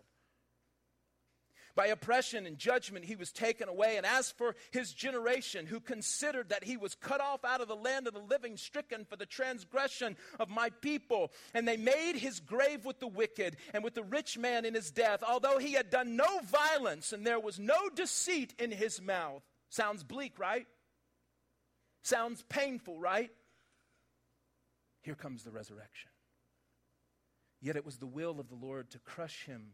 By 1.78 1.88
oppression 1.88 2.48
and 2.48 2.58
judgment 2.58 3.06
he 3.06 3.16
was 3.16 3.32
taken 3.32 3.70
away. 3.70 3.98
And 3.98 4.06
as 4.06 4.32
for 4.32 4.56
his 4.72 4.92
generation, 4.94 5.68
who 5.68 5.80
considered 5.80 6.50
that 6.50 6.64
he 6.64 6.76
was 6.76 6.96
cut 6.96 7.22
off 7.22 7.46
out 7.46 7.62
of 7.62 7.68
the 7.68 7.76
land 7.76 8.08
of 8.08 8.16
the 8.16 8.20
living, 8.20 8.58
stricken 8.58 9.06
for 9.06 9.16
the 9.16 9.28
transgression 9.28 10.18
of 10.40 10.50
my 10.50 10.72
people, 10.82 11.32
and 11.54 11.68
they 11.68 11.78
made 11.78 12.16
his 12.16 12.40
grave 12.40 12.84
with 12.84 13.00
the 13.00 13.08
wicked 13.08 13.58
and 13.76 13.84
with 13.84 13.94
the 13.94 14.02
rich 14.02 14.40
man 14.40 14.66
in 14.66 14.74
his 14.74 14.90
death, 14.90 15.22
although 15.22 15.60
he 15.60 15.74
had 15.74 15.92
done 15.92 16.16
no 16.16 16.40
violence 16.40 17.14
and 17.14 17.28
there 17.28 17.40
was 17.40 17.60
no 17.60 17.90
deceit 17.94 18.56
in 18.58 18.72
his 18.72 19.00
mouth. 19.00 19.44
Sounds 19.70 20.04
bleak, 20.04 20.40
right? 20.40 20.66
Sounds 22.02 22.44
painful, 22.50 23.00
right? 23.00 23.30
Here 25.04 25.14
comes 25.14 25.44
the 25.44 25.52
resurrection. 25.52 26.10
Yet 27.62 27.76
it 27.76 27.86
was 27.86 27.98
the 27.98 28.08
will 28.08 28.40
of 28.40 28.50
the 28.50 28.56
Lord 28.56 28.90
to 28.92 29.00
crush 29.00 29.46
him 29.46 29.74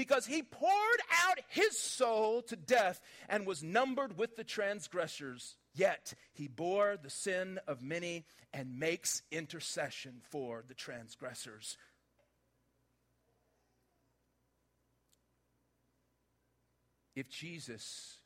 because 0.00 0.24
he 0.24 0.42
poured 0.42 1.02
out 1.26 1.38
his 1.48 1.78
soul 1.78 2.40
to 2.40 2.56
death 2.56 3.02
and 3.28 3.46
was 3.46 3.62
numbered 3.62 4.16
with 4.16 4.34
the 4.34 4.44
transgressors. 4.44 5.56
Yet 5.74 6.14
he 6.32 6.48
bore 6.48 6.96
the 6.96 7.10
sin 7.10 7.60
of 7.68 7.82
many 7.82 8.24
and 8.50 8.78
makes 8.78 9.20
intercession 9.30 10.22
for 10.30 10.64
the 10.66 10.72
transgressors. 10.72 11.76
If 17.14 17.28
Jesus 17.28 18.16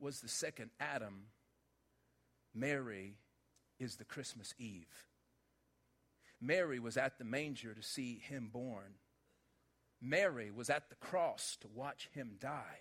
was 0.00 0.22
the 0.22 0.28
second 0.28 0.70
Adam, 0.80 1.24
Mary 2.54 3.18
is 3.78 3.96
the 3.96 4.06
Christmas 4.06 4.54
Eve. 4.58 5.04
Mary 6.40 6.78
was 6.78 6.96
at 6.96 7.18
the 7.18 7.24
manger 7.24 7.74
to 7.74 7.82
see 7.82 8.22
him 8.26 8.48
born. 8.50 8.94
Mary 10.00 10.50
was 10.50 10.70
at 10.70 10.88
the 10.90 10.96
cross 10.96 11.56
to 11.60 11.68
watch 11.68 12.08
him 12.12 12.36
die. 12.38 12.80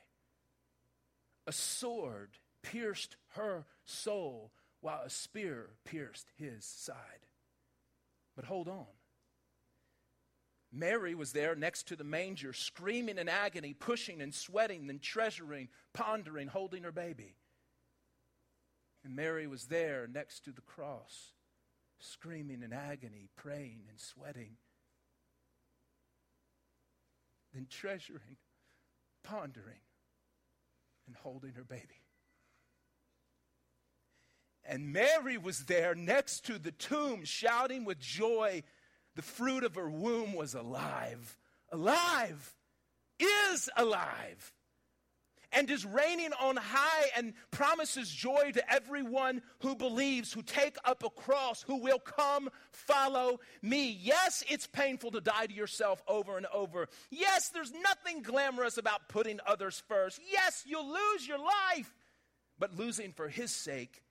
A 1.47 1.51
sword 1.51 2.37
pierced 2.61 3.15
her 3.35 3.65
soul 3.85 4.51
while 4.81 5.01
a 5.03 5.09
spear 5.09 5.71
pierced 5.85 6.29
his 6.35 6.65
side. 6.65 7.25
But 8.35 8.45
hold 8.45 8.67
on. 8.67 8.85
Mary 10.71 11.15
was 11.15 11.31
there 11.31 11.55
next 11.55 11.87
to 11.87 11.95
the 11.95 12.03
manger, 12.03 12.53
screaming 12.53 13.17
in 13.17 13.29
agony, 13.29 13.73
pushing 13.73 14.21
and 14.21 14.33
sweating, 14.33 14.87
then 14.87 14.99
treasuring, 14.99 15.69
pondering, 15.93 16.47
holding 16.47 16.83
her 16.83 16.91
baby. 16.91 17.35
And 19.03 19.15
Mary 19.15 19.47
was 19.47 19.67
there 19.67 20.07
next 20.11 20.43
to 20.43 20.51
the 20.51 20.61
cross, 20.61 21.31
screaming 21.99 22.61
in 22.61 22.73
agony, 22.73 23.29
praying 23.37 23.85
and 23.89 23.99
sweating, 23.99 24.57
treasuring, 27.65 28.37
pondering, 29.23 29.79
and 31.07 31.15
holding 31.15 31.53
her 31.53 31.63
baby. 31.63 32.03
And 34.63 34.91
Mary 34.91 35.37
was 35.37 35.65
there 35.65 35.95
next 35.95 36.45
to 36.45 36.59
the 36.59 36.71
tomb, 36.71 37.23
shouting 37.23 37.85
with 37.85 37.99
joy 37.99 38.63
the 39.15 39.21
fruit 39.21 39.63
of 39.63 39.75
her 39.75 39.89
womb 39.89 40.33
was 40.33 40.53
alive, 40.53 41.37
alive, 41.71 42.53
is 43.19 43.69
alive, 43.75 44.53
and 45.51 45.69
is 45.69 45.85
reigning 45.85 46.31
on 46.41 46.57
high 46.57 47.09
and 47.15 47.33
promises 47.51 48.09
joy 48.09 48.51
to 48.53 48.73
everyone 48.73 49.41
who 49.59 49.75
believes, 49.75 50.33
who 50.33 50.41
take 50.41 50.77
up 50.85 51.03
a 51.03 51.09
cross, 51.09 51.61
who 51.63 51.77
will 51.77 51.99
come 51.99 52.49
follow 52.71 53.39
me. 53.61 53.97
Yes, 54.01 54.43
it's 54.49 54.67
painful 54.67 55.11
to 55.11 55.21
die 55.21 55.45
to 55.45 55.53
yourself 55.53 56.01
over 56.07 56.37
and 56.37 56.45
over. 56.53 56.87
Yes, 57.09 57.49
there's 57.49 57.73
nothing 57.73 58.21
glamorous 58.21 58.77
about 58.77 59.07
putting 59.09 59.39
others 59.45 59.81
first. 59.87 60.19
Yes, 60.31 60.63
you'll 60.65 60.87
lose 60.87 61.27
your 61.27 61.39
life, 61.39 61.95
but 62.59 62.77
losing 62.77 63.11
for 63.11 63.29
his 63.29 63.51
sake 63.51 64.03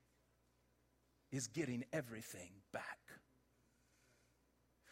is 1.32 1.48
getting 1.48 1.84
everything 1.92 2.50
back. 2.72 2.98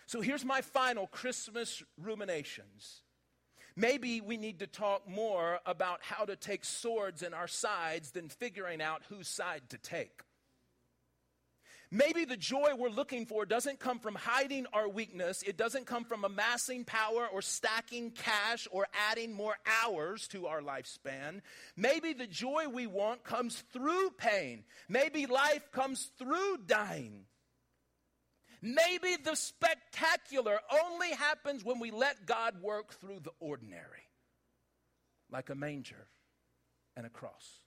So 0.07 0.21
here's 0.21 0.45
my 0.45 0.61
final 0.61 1.07
Christmas 1.07 1.83
ruminations. 1.97 3.04
Maybe 3.77 4.21
we 4.21 4.37
need 4.37 4.61
to 4.61 4.67
talk 4.67 5.09
more 5.09 5.59
about 5.67 6.01
how 6.03 6.25
to 6.25 6.37
take 6.37 6.65
swords 6.65 7.23
in 7.23 7.35
our 7.35 7.49
sides 7.49 8.13
than 8.13 8.29
figuring 8.29 8.81
out 8.81 9.03
whose 9.09 9.29
side 9.29 9.63
to 9.71 9.79
take. 9.79 10.23
Maybe 11.91 12.25
the 12.25 12.37
joy 12.37 12.73
we're 12.77 12.89
looking 12.89 13.25
for 13.25 13.47
doesn't 13.47 13.79
come 13.79 14.01
from 14.01 14.17
hiding 14.17 14.67
our 14.73 14.89
weakness. 14.89 15.43
It 15.43 15.57
doesn't 15.57 15.87
come 15.87 16.05
from 16.05 16.25
amassing 16.25 16.85
power 16.85 17.29
or 17.33 17.41
stacking 17.41 18.11
cash 18.11 18.67
or 18.73 18.89
adding 19.11 19.33
more 19.33 19.57
hours 19.83 20.27
to 20.29 20.47
our 20.47 20.61
lifespan. 20.61 21.41
Maybe 21.77 22.13
the 22.13 22.27
joy 22.27 22.67
we 22.69 22.89
want 22.89 23.23
comes 23.23 23.63
through 23.73 24.11
pain. 24.19 24.65
Maybe 24.89 25.27
life 25.27 25.71
comes 25.71 26.11
through 26.19 26.59
dying. 26.67 27.27
Maybe 28.65 29.17
the 29.23 29.35
spectacular 29.35 30.59
only 30.83 31.11
happens 31.11 31.63
when 31.63 31.81
we 31.81 31.91
let 31.91 32.25
God 32.25 32.63
work 32.63 32.95
through 32.95 33.21
the 33.21 33.33
ordinary, 33.39 34.09
like 35.31 35.51
a 35.51 35.55
manger 35.55 36.07
and 36.97 37.05
a 37.05 37.11
cross. 37.11 37.59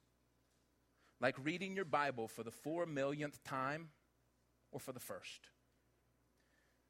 Like 1.21 1.35
reading 1.43 1.75
your 1.75 1.85
Bible 1.85 2.27
for 2.27 2.41
the 2.41 2.49
four 2.49 2.87
millionth 2.87 3.43
time 3.43 3.89
or 4.71 4.79
for 4.79 4.91
the 4.91 4.99
first. 4.99 5.49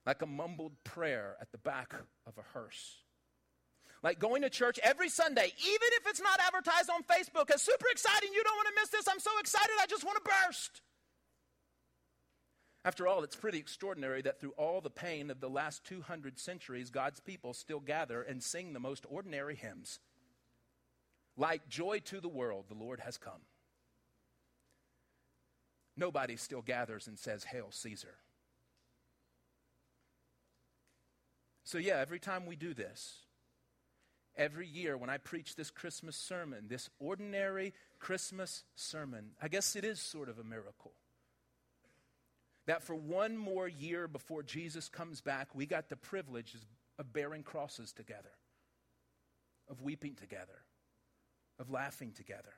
Like 0.06 0.22
a 0.22 0.26
mumbled 0.26 0.82
prayer 0.86 1.36
at 1.42 1.52
the 1.52 1.58
back 1.58 1.94
of 2.26 2.38
a 2.38 2.58
hearse. 2.58 3.00
Like 4.04 4.20
going 4.20 4.42
to 4.44 4.50
church 4.50 4.80
every 4.84 5.10
Sunday, 5.10 5.52
even 5.66 5.90
if 6.00 6.08
it's 6.08 6.22
not 6.22 6.40
advertised 6.40 6.90
on 6.90 7.04
Facebook 7.04 7.52
as 7.54 7.62
super 7.62 7.88
exciting, 7.92 8.30
you 8.34 8.42
don't 8.42 8.56
want 8.56 8.70
to 8.70 8.82
miss 8.82 8.90
this, 8.90 9.08
I'm 9.10 9.20
so 9.20 9.32
excited, 9.42 9.74
I 9.82 9.86
just 9.86 10.06
want 10.06 10.18
to 10.24 10.32
burst. 10.48 10.82
After 12.88 13.08
all, 13.08 13.24
it's 13.24 13.36
pretty 13.36 13.60
extraordinary 13.60 14.22
that 14.24 14.40
through 14.40 14.54
all 14.58 14.82
the 14.82 14.90
pain 14.90 15.30
of 15.30 15.42
the 15.42 15.50
last 15.50 15.84
200 15.84 16.40
centuries, 16.40 16.90
God's 16.90 17.20
people 17.20 17.54
still 17.54 17.82
gather 17.82 18.22
and 18.22 18.42
sing 18.42 18.72
the 18.74 18.80
most 18.80 19.06
ordinary 19.10 19.56
hymns. 19.56 20.00
Like 21.36 21.68
joy 21.68 22.00
to 22.06 22.20
the 22.22 22.30
world, 22.30 22.66
the 22.70 22.76
Lord 22.76 23.02
has 23.02 23.18
come 23.18 23.42
nobody 25.98 26.36
still 26.36 26.62
gathers 26.62 27.08
and 27.08 27.18
says, 27.18 27.44
Hail 27.44 27.68
Caesar. 27.72 28.16
So, 31.66 31.78
yeah, 31.78 31.98
every 31.98 32.20
time 32.20 32.46
we 32.46 32.56
do 32.56 32.74
this, 32.74 33.18
every 34.38 34.68
year 34.68 34.96
when 34.96 35.10
I 35.10 35.18
preach 35.18 35.56
this 35.56 35.72
Christmas 35.72 36.16
sermon, 36.16 36.68
this 36.70 36.90
ordinary 37.00 37.74
Christmas 38.00 38.64
sermon, 38.76 39.32
I 39.42 39.50
guess 39.50 39.76
it 39.76 39.84
is 39.84 40.00
sort 40.00 40.30
of 40.30 40.40
a 40.40 40.44
miracle. 40.44 40.94
That 42.68 42.84
for 42.84 42.96
one 42.96 43.38
more 43.38 43.68
year 43.68 44.08
before 44.08 44.44
Jesus 44.44 44.88
comes 44.88 45.20
back, 45.20 45.56
we 45.56 45.66
got 45.66 45.90
the 45.90 45.96
privilege 45.96 46.56
of 47.00 47.12
bearing 47.12 47.44
crosses 47.44 47.92
together, 47.92 48.32
of 49.70 49.82
weeping 49.82 50.16
together, 50.16 50.64
of 51.60 51.70
laughing 51.70 52.12
together, 52.12 52.54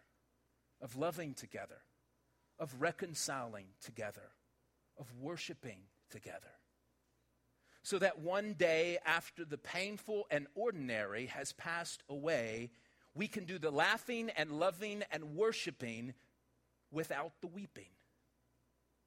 of 0.82 0.96
loving 0.96 1.34
together 1.34 1.82
of 2.60 2.76
reconciling 2.80 3.66
together, 3.82 4.30
of 5.00 5.08
worshiping 5.20 5.80
together. 6.10 6.52
So 7.82 7.98
that 8.00 8.20
one 8.20 8.54
day 8.54 8.98
after 9.06 9.46
the 9.46 9.58
painful 9.58 10.28
and 10.30 10.48
ordinary 10.54 11.28
has 11.28 11.54
passed 11.54 12.04
away, 12.10 12.72
we 13.16 13.28
can 13.28 13.46
do 13.46 13.58
the 13.58 13.72
laughing 13.72 14.30
and 14.36 14.52
loving 14.52 15.04
and 15.12 15.36
worshiping 15.36 16.14
without 16.92 17.32
the 17.42 17.48
weeping 17.48 17.90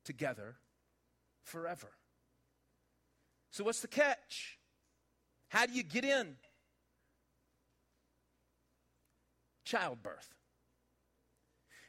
together 0.04 0.56
forever. 1.44 1.90
So, 3.50 3.64
what's 3.64 3.80
the 3.80 3.88
catch? 3.88 4.58
How 5.48 5.66
do 5.66 5.72
you 5.72 5.82
get 5.82 6.04
in? 6.04 6.36
Childbirth. 9.64 10.34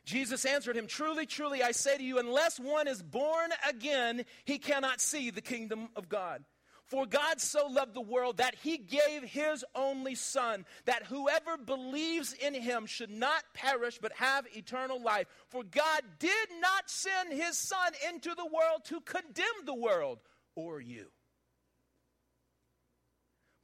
Jesus 0.06 0.46
answered 0.46 0.76
him, 0.76 0.88
Truly, 0.88 1.26
truly, 1.26 1.64
I 1.64 1.72
say 1.72 1.98
to 1.98 2.04
you, 2.04 2.20
unless 2.20 2.60
one 2.60 2.88
is 2.88 3.02
born 3.02 3.52
again, 3.68 4.26
he 4.44 4.58
cannot 4.58 5.00
see 5.00 5.30
the 5.30 5.42
kingdom 5.42 5.90
of 5.96 6.10
God. 6.10 6.44
For 6.88 7.06
God 7.06 7.40
so 7.40 7.68
loved 7.68 7.94
the 7.94 8.02
world 8.02 8.38
that 8.38 8.56
he 8.56 8.78
gave 8.78 9.24
his 9.24 9.64
only 9.74 10.16
Son, 10.16 10.66
that 10.86 11.06
whoever 11.06 11.58
believes 11.58 12.34
in 12.34 12.54
him 12.54 12.86
should 12.86 13.10
not 13.10 13.44
perish 13.54 14.00
but 14.02 14.12
have 14.14 14.46
eternal 14.56 15.02
life. 15.02 15.28
For 15.50 15.64
God 15.64 16.02
did 16.20 16.50
not 16.60 16.90
send 16.90 17.34
his 17.34 17.58
Son 17.58 17.94
into 18.10 18.36
the 18.36 18.46
world 18.46 18.84
to 18.86 19.00
condemn 19.02 19.66
the 19.66 19.74
world 19.74 20.20
or 20.56 20.82
you, 20.82 21.08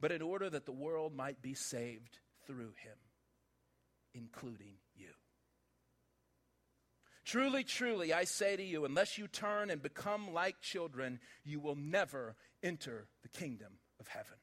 but 0.00 0.12
in 0.12 0.22
order 0.22 0.50
that 0.50 0.66
the 0.66 0.72
world 0.72 1.14
might 1.14 1.40
be 1.42 1.54
saved 1.54 2.18
through 2.46 2.72
him, 2.82 2.96
including 4.14 4.78
you. 4.96 5.10
Truly, 7.24 7.62
truly, 7.62 8.12
I 8.12 8.24
say 8.24 8.56
to 8.56 8.62
you, 8.62 8.84
unless 8.84 9.16
you 9.16 9.28
turn 9.28 9.70
and 9.70 9.80
become 9.80 10.32
like 10.32 10.60
children, 10.60 11.20
you 11.44 11.60
will 11.60 11.76
never 11.76 12.34
enter 12.62 13.08
the 13.22 13.28
kingdom 13.28 13.74
of 13.98 14.08
heaven. 14.08 14.36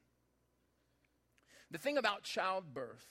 The 1.70 1.78
thing 1.78 1.98
about 1.98 2.22
childbirth 2.22 3.06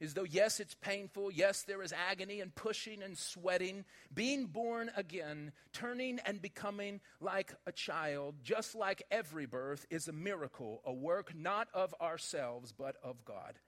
is 0.00 0.14
though, 0.14 0.24
yes, 0.24 0.60
it's 0.60 0.74
painful, 0.74 1.30
yes, 1.30 1.62
there 1.62 1.82
is 1.82 1.92
agony 1.92 2.40
and 2.40 2.54
pushing 2.54 3.02
and 3.02 3.16
sweating, 3.16 3.84
being 4.12 4.46
born 4.46 4.90
again, 4.96 5.52
turning 5.72 6.18
and 6.24 6.40
becoming 6.40 7.00
like 7.20 7.54
a 7.66 7.72
child, 7.72 8.36
just 8.42 8.74
like 8.74 9.02
every 9.10 9.44
birth, 9.44 9.86
is 9.90 10.08
a 10.08 10.12
miracle, 10.12 10.80
a 10.86 10.92
work 10.92 11.34
not 11.36 11.68
of 11.74 11.94
ourselves, 12.00 12.72
but 12.72 12.96
of 13.04 13.24
God. 13.26 13.58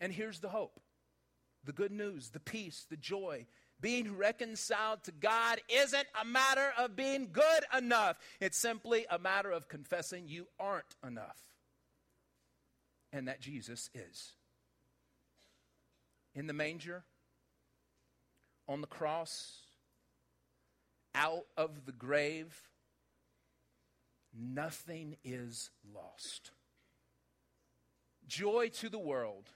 And 0.00 0.12
here's 0.12 0.40
the 0.40 0.48
hope 0.48 0.80
the 1.64 1.72
good 1.72 1.92
news, 1.92 2.30
the 2.30 2.40
peace, 2.40 2.86
the 2.88 2.96
joy 2.96 3.46
being 3.80 4.16
reconciled 4.16 5.04
to 5.04 5.12
God 5.12 5.60
isn't 5.68 6.06
a 6.20 6.24
matter 6.24 6.72
of 6.78 6.96
being 6.96 7.28
good 7.32 7.64
enough. 7.76 8.18
It's 8.40 8.58
simply 8.58 9.06
a 9.10 9.18
matter 9.18 9.50
of 9.50 9.68
confessing 9.68 10.28
you 10.28 10.48
aren't 10.58 10.96
enough 11.06 11.38
and 13.12 13.28
that 13.28 13.40
Jesus 13.40 13.90
is. 13.94 14.32
In 16.34 16.46
the 16.46 16.52
manger, 16.52 17.04
on 18.68 18.80
the 18.80 18.86
cross, 18.86 19.62
out 21.14 21.46
of 21.56 21.86
the 21.86 21.92
grave, 21.92 22.68
nothing 24.32 25.16
is 25.24 25.70
lost. 25.94 26.52
Joy 28.26 28.68
to 28.74 28.88
the 28.88 28.98
world. 28.98 29.50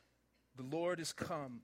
The 0.56 0.62
Lord 0.62 0.98
is 0.98 1.12
come 1.12 1.60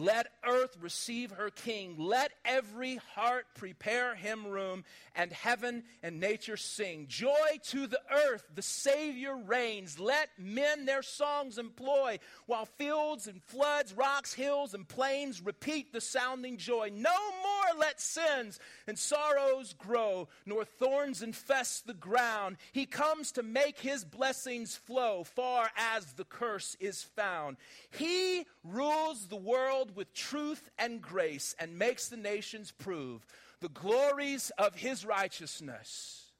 let 0.00 0.28
earth 0.46 0.76
receive 0.80 1.32
her 1.32 1.50
king. 1.50 1.96
Let 1.98 2.32
every 2.44 2.96
heart 3.14 3.46
prepare 3.54 4.14
him 4.14 4.46
room, 4.46 4.84
and 5.14 5.32
heaven 5.32 5.84
and 6.02 6.18
nature 6.18 6.56
sing. 6.56 7.06
Joy 7.08 7.58
to 7.64 7.86
the 7.86 8.00
earth, 8.10 8.46
the 8.54 8.62
Savior 8.62 9.36
reigns. 9.36 10.00
Let 10.00 10.30
men 10.38 10.86
their 10.86 11.02
songs 11.02 11.58
employ, 11.58 12.18
while 12.46 12.64
fields 12.64 13.26
and 13.26 13.42
floods, 13.42 13.92
rocks, 13.92 14.32
hills, 14.32 14.72
and 14.72 14.88
plains 14.88 15.42
repeat 15.42 15.92
the 15.92 16.00
sounding 16.00 16.56
joy. 16.56 16.90
No 16.94 17.10
more 17.42 17.59
let 17.78 18.00
sins 18.00 18.58
and 18.86 18.98
sorrows 18.98 19.74
grow, 19.74 20.28
nor 20.46 20.64
thorns 20.64 21.22
infest 21.22 21.86
the 21.86 21.94
ground. 21.94 22.56
He 22.72 22.86
comes 22.86 23.32
to 23.32 23.42
make 23.42 23.78
his 23.78 24.04
blessings 24.04 24.76
flow, 24.76 25.24
far 25.24 25.70
as 25.76 26.12
the 26.12 26.24
curse 26.24 26.76
is 26.80 27.02
found. 27.02 27.56
He 27.90 28.44
rules 28.64 29.26
the 29.26 29.36
world 29.36 29.94
with 29.96 30.12
truth 30.14 30.70
and 30.78 31.00
grace 31.00 31.54
and 31.58 31.78
makes 31.78 32.08
the 32.08 32.16
nations 32.16 32.72
prove 32.72 33.26
the 33.60 33.68
glories 33.68 34.50
of 34.58 34.74
his 34.74 35.04
righteousness. 35.04 36.32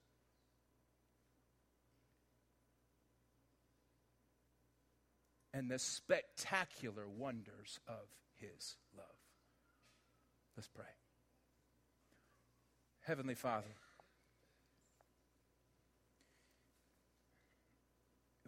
And 5.52 5.70
the 5.70 5.78
spectacular 5.78 7.08
wonders 7.08 7.80
of 7.88 8.06
his 8.36 8.76
love. 8.96 9.06
Let's 10.56 10.68
pray. 10.68 10.84
Heavenly 13.10 13.34
Father, 13.34 13.74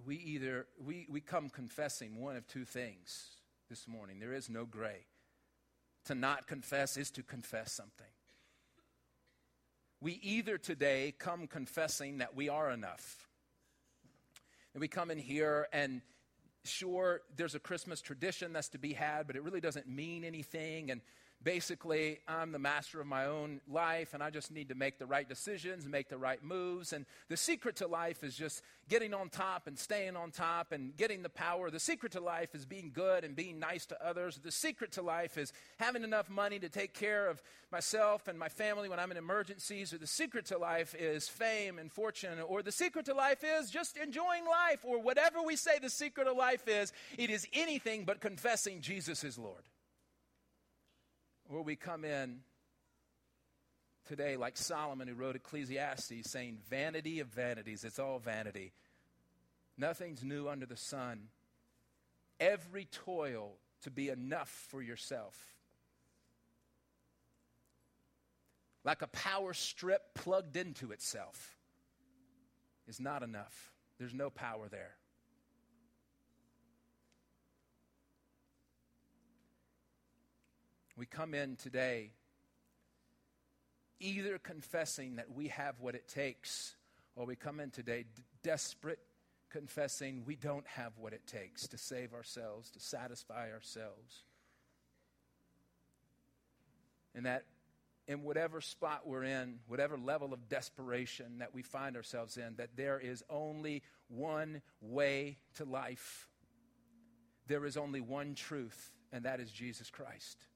we 0.07 0.15
either 0.15 0.69
we, 0.87 1.05
we 1.11 1.21
come 1.21 1.49
confessing 1.49 2.21
one 2.21 2.37
of 2.37 2.47
two 2.47 2.65
things 2.65 3.31
this 3.69 3.89
morning. 3.89 4.21
There 4.21 4.33
is 4.33 4.49
no 4.49 4.65
gray. 4.65 5.07
To 6.05 6.15
not 6.15 6.47
confess 6.47 6.97
is 6.97 7.11
to 7.11 7.25
confess 7.25 7.73
something. 7.73 8.07
We 10.01 10.21
either 10.23 10.59
today 10.59 11.13
come 11.19 11.49
confessing 11.49 12.19
that 12.19 12.37
we 12.37 12.49
are 12.49 12.71
enough. 12.71 13.27
And 14.75 14.81
we 14.81 14.87
come 14.87 15.11
in 15.11 15.19
here 15.19 15.67
and 15.73 16.03
sure, 16.63 17.23
there's 17.35 17.57
a 17.57 17.61
Christmas 17.61 18.01
tradition 18.01 18.53
that's 18.53 18.69
to 18.69 18.79
be 18.79 18.93
had, 18.93 19.27
but 19.27 19.35
it 19.35 19.43
really 19.43 19.61
doesn't 19.61 19.89
mean 19.89 20.23
anything. 20.23 20.93
And 20.93 21.01
basically 21.43 22.19
I'm 22.29 22.53
the 22.53 22.59
master 22.59 23.01
of 23.01 23.07
my 23.07 23.27
own 23.27 23.61
life 23.69 24.15
and 24.15 24.23
I 24.23 24.31
just 24.31 24.51
need 24.51 24.69
to 24.69 24.75
make 24.75 24.99
the 24.99 25.07
right 25.07 25.29
decisions, 25.29 25.87
make 25.87 26.09
the 26.09 26.19
right 26.19 26.43
moves. 26.43 26.93
And 26.93 27.07
the 27.29 27.37
secret 27.37 27.77
to 27.77 27.87
life 27.87 28.23
is 28.23 28.35
just 28.35 28.63
getting 28.89 29.15
on 29.15 29.29
top 29.29 29.67
and 29.67 29.79
staying 29.79 30.17
on 30.17 30.31
top 30.31 30.73
and 30.73 30.97
getting 30.97 31.23
the 31.23 31.29
power. 31.29 31.71
The 31.71 31.81
secret 31.81 32.13
to 32.13 32.21
life 32.21 32.55
is 32.55 32.65
being 32.65 32.91
good 32.95 33.25
and 33.25 33.35
being 33.35 33.59
nice 33.59 33.87
to 33.87 34.07
others. 34.07 34.39
The 34.43 34.51
secret 34.51 34.93
to 34.93 35.03
life 35.03 35.39
is 35.39 35.53
having 35.79 36.05
enough 36.05 36.29
money 36.29 36.59
to 36.59 36.69
take 36.69 36.95
care 36.95 37.29
of 37.29 37.43
myself 37.71 38.29
and 38.29 38.39
my 38.39 38.49
family 38.49 38.89
when 38.89 38.99
I'm 38.99 39.11
in 39.11 39.17
emergencies. 39.17 39.93
Or 39.93 39.99
the 39.99 40.07
secret 40.07 40.47
to 40.47 40.59
life 40.59 40.95
is 40.99 41.29
fame 41.29 41.79
and 41.79 41.91
fortune. 41.91 42.41
Or 42.41 42.63
the 42.63 42.73
secret 42.73 43.07
to 43.07 43.15
life 43.15 43.43
is 43.45 43.71
just 43.71 43.97
enjoying 43.97 44.45
life. 44.47 44.81
Or 44.85 45.01
whatever 45.01 45.43
we 45.43 45.57
say 45.57 45.79
the 45.79 45.91
secret 45.91 46.27
of 46.27 46.37
life 46.37 46.69
is, 46.69 46.93
it 47.17 47.31
is 47.31 47.47
anything 47.53 48.05
but 48.05 48.21
confessing 48.21 48.81
Jesus 48.81 49.25
is 49.25 49.39
Lord 49.39 49.63
where 51.53 51.63
we 51.63 51.77
come 51.77 52.05
in 52.05 52.39
today, 54.09 54.37
like 54.39 54.57
Solomon 54.57 55.07
who 55.07 55.15
wrote 55.15 55.37
Ecclesiastes, 55.37 56.31
saying, 56.31 56.59
Vanity 56.71 57.21
of 57.21 57.29
vanities, 57.29 57.85
it's 57.85 57.99
all 57.99 58.19
vanity. 58.19 58.73
Nothing's 59.77 60.25
new 60.25 60.49
under 60.49 60.65
the 60.65 60.79
sun. 60.79 61.29
Every 62.41 62.87
toil 62.87 63.53
to 63.83 63.91
be 63.91 64.09
enough 64.09 64.49
for 64.71 64.81
yourself. 64.81 65.37
Like 68.83 69.03
a 69.03 69.09
power 69.09 69.53
strip 69.53 70.15
plugged 70.15 70.57
into 70.57 70.91
itself 70.91 71.57
is 72.89 72.99
not 72.99 73.23
enough. 73.23 73.73
There's 73.99 74.15
no 74.15 74.31
power 74.31 74.69
there. 74.69 74.97
We 81.03 81.07
come 81.07 81.35
in 81.35 81.57
today 81.57 82.13
either 83.99 84.39
confessing 84.39 85.17
that 85.17 85.33
we 85.35 85.49
have 85.49 85.81
what 85.81 85.97
it 85.97 86.07
takes, 86.07 86.77
or 87.17 87.27
we 87.27 87.35
come 87.35 87.59
in 87.59 87.73
today 87.73 88.05
d- 88.15 88.23
desperate, 88.45 89.01
confessing 89.51 90.23
we 90.25 90.37
don't 90.37 90.65
have 90.69 90.93
what 90.99 91.13
it 91.13 91.27
takes 91.27 91.67
to 91.67 91.77
save 91.77 92.15
ourselves, 92.15 92.71
to 92.71 92.79
satisfy 92.79 93.51
ourselves. 93.51 94.23
And 97.17 97.27
that 97.27 97.47
in 98.07 98.23
whatever 98.23 98.61
spot 98.61 99.01
we're 99.05 99.25
in, 99.25 99.59
whatever 99.67 99.99
level 99.99 100.33
of 100.33 100.49
desperation 100.49 101.39
that 101.39 101.53
we 101.53 101.63
find 101.63 101.97
ourselves 101.97 102.37
in, 102.37 102.55
that 102.59 102.77
there 102.77 103.01
is 103.01 103.25
only 103.29 103.83
one 104.07 104.63
way 104.81 105.39
to 105.57 105.65
life. 105.65 106.29
There 107.49 107.65
is 107.65 107.77
only 107.77 108.01
one 108.01 108.37
truth, 108.37 108.93
and 109.13 109.25
that 109.25 109.41
is 109.41 109.51
Jesus 109.51 109.91
Christ 109.91 110.47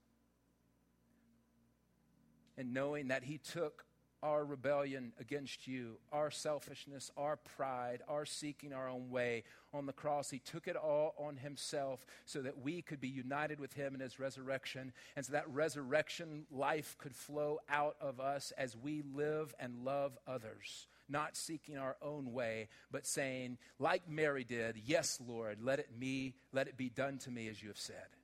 and 2.57 2.73
knowing 2.73 3.09
that 3.09 3.23
He 3.23 3.37
took 3.37 3.85
our 4.23 4.43
rebellion 4.43 5.13
against 5.19 5.67
you, 5.67 5.97
our 6.11 6.31
selfishness, 6.31 7.11
our 7.17 7.37
pride, 7.37 8.01
our 8.07 8.25
seeking 8.25 8.73
our 8.73 8.89
own 8.89 9.09
way 9.09 9.43
on 9.73 9.85
the 9.85 9.93
cross. 9.93 10.29
He 10.29 10.39
took 10.39 10.67
it 10.67 10.75
all 10.75 11.13
on 11.17 11.37
himself 11.37 12.05
so 12.25 12.41
that 12.41 12.59
we 12.59 12.81
could 12.81 12.99
be 12.99 13.07
united 13.07 13.59
with 13.59 13.73
him 13.73 13.93
in 13.93 14.01
his 14.01 14.19
resurrection, 14.19 14.91
and 15.15 15.25
so 15.25 15.33
that 15.33 15.49
resurrection 15.49 16.45
life 16.51 16.95
could 16.97 17.15
flow 17.15 17.59
out 17.69 17.95
of 18.01 18.19
us 18.19 18.51
as 18.57 18.75
we 18.75 19.03
live 19.13 19.53
and 19.59 19.85
love 19.85 20.17
others. 20.27 20.87
Not 21.09 21.37
seeking 21.37 21.77
our 21.77 21.95
own 22.01 22.33
way, 22.33 22.67
but 22.91 23.05
saying, 23.05 23.57
like 23.79 24.09
Mary 24.09 24.43
did, 24.43 24.77
Yes, 24.83 25.19
Lord, 25.25 25.59
let 25.61 25.79
it, 25.79 25.89
me, 25.97 26.33
let 26.51 26.67
it 26.67 26.75
be 26.75 26.89
done 26.89 27.17
to 27.19 27.31
me 27.31 27.47
as 27.47 27.61
you 27.61 27.69
have 27.69 27.77
said. 27.77 28.16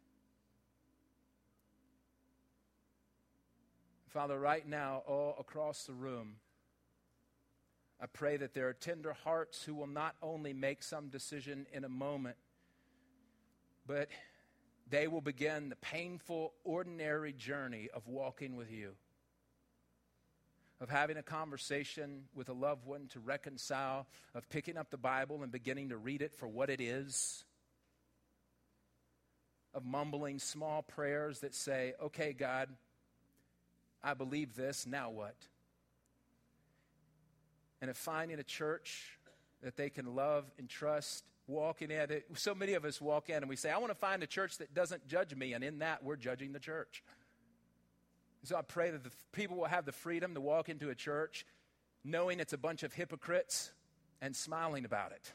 Father, 4.14 4.40
right 4.40 4.68
now, 4.68 5.02
all 5.08 5.36
across 5.40 5.86
the 5.86 5.94
room, 5.94 6.36
I 8.00 8.06
pray 8.06 8.38
that 8.38 8.54
there 8.54 8.68
are 8.68 8.74
tender 8.74 9.12
hearts 9.12 9.64
who 9.64 9.74
will 9.74 9.88
not 9.88 10.16
only 10.22 10.54
make 10.54 10.84
some 10.84 11.10
decision 11.10 11.66
in 11.74 11.84
a 11.84 11.90
moment, 11.90 12.38
but 13.88 14.10
they 14.88 15.08
will 15.08 15.22
begin 15.22 15.70
the 15.70 15.76
painful, 15.78 16.54
ordinary 16.64 17.34
journey 17.34 17.90
of 17.92 18.08
walking 18.08 18.56
with 18.56 18.72
you, 18.72 18.92
of 20.80 20.92
having 20.92 21.18
a 21.18 21.24
conversation 21.24 22.26
with 22.36 22.50
a 22.50 22.54
loved 22.54 22.86
one 22.86 23.08
to 23.14 23.20
reconcile, 23.20 24.06
of 24.36 24.48
picking 24.48 24.78
up 24.78 24.92
the 24.92 24.98
Bible 24.98 25.42
and 25.42 25.52
beginning 25.52 25.90
to 25.90 25.98
read 25.98 26.22
it 26.22 26.36
for 26.36 26.48
what 26.48 26.70
it 26.70 26.80
is, 26.80 27.46
of 29.74 29.84
mumbling 29.84 30.38
small 30.38 30.84
prayers 30.84 31.40
that 31.40 31.56
say, 31.56 31.94
Okay, 32.00 32.32
God, 32.32 32.70
I 34.04 34.14
believe 34.14 34.56
this, 34.56 34.86
now 34.86 35.10
what? 35.10 35.36
And 37.82 37.90
of 37.90 37.98
finding 37.98 38.40
a 38.40 38.44
church 38.44 39.20
that 39.62 39.78
they 39.78 39.90
can 39.90 40.16
love 40.16 40.52
and 40.58 40.70
trust, 40.70 41.24
walking 41.48 41.92
in 41.92 42.12
it. 42.12 42.26
So 42.36 42.54
many 42.54 42.74
of 42.74 42.86
us 42.86 43.00
walk 43.02 43.30
in 43.30 43.38
and 43.38 43.50
we 43.50 43.56
say, 43.56 43.72
I 43.72 43.78
want 43.78 43.92
to 43.92 43.98
find 43.98 44.24
a 44.24 44.28
church 44.28 44.58
that 44.58 44.74
doesn't 44.74 45.08
judge 45.08 45.36
me. 45.36 45.54
And 45.54 45.64
in 45.64 45.80
that, 45.80 46.04
we're 46.04 46.16
judging 46.16 46.52
the 46.54 46.60
church. 46.60 47.04
So 48.44 48.58
I 48.58 48.62
pray 48.62 48.92
that 48.92 49.04
the 49.04 49.12
people 49.32 49.56
will 49.58 49.66
have 49.66 49.86
the 49.86 49.92
freedom 49.94 50.34
to 50.34 50.42
walk 50.42 50.68
into 50.68 50.90
a 50.90 50.96
church 50.96 51.46
knowing 52.04 52.42
it's 52.42 52.52
a 52.54 52.58
bunch 52.58 52.84
of 52.84 52.94
hypocrites 52.94 53.72
and 54.22 54.36
smiling 54.36 54.84
about 54.84 55.14
it 55.14 55.32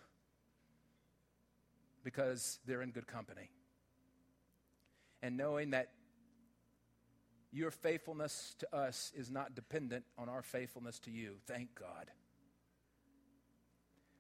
because 2.05 2.59
they're 2.67 2.83
in 2.83 2.91
good 2.91 3.07
company. 3.07 3.51
And 5.23 5.37
knowing 5.37 5.71
that 5.71 5.89
your 7.53 7.71
faithfulness 7.71 8.55
to 8.59 8.77
us 8.77 9.13
is 9.17 9.31
not 9.31 9.55
dependent 9.55 10.05
on 10.19 10.29
our 10.29 10.43
faithfulness 10.43 10.99
to 11.01 11.11
you. 11.11 11.35
Thank 11.47 11.75
God. 11.75 12.11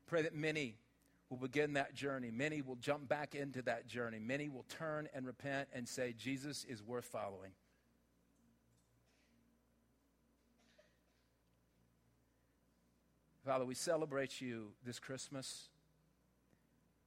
Pray 0.06 0.22
that 0.22 0.34
many 0.34 0.76
will 1.28 1.36
begin 1.36 1.74
that 1.74 1.94
journey. 1.94 2.30
Many 2.30 2.62
will 2.62 2.76
jump 2.76 3.08
back 3.08 3.34
into 3.34 3.60
that 3.62 3.86
journey. 3.86 4.18
Many 4.18 4.48
will 4.48 4.64
turn 4.68 5.08
and 5.14 5.26
repent 5.26 5.68
and 5.74 5.86
say, 5.86 6.14
Jesus 6.16 6.64
is 6.64 6.82
worth 6.82 7.04
following. 7.04 7.52
Father, 13.44 13.64
we 13.64 13.74
celebrate 13.74 14.40
you 14.40 14.72
this 14.84 14.98
Christmas 14.98 15.68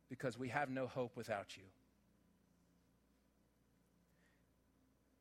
because 0.10 0.38
we 0.38 0.50
have 0.50 0.70
no 0.70 0.88
hope 0.88 1.16
without 1.16 1.56
you. 1.58 1.64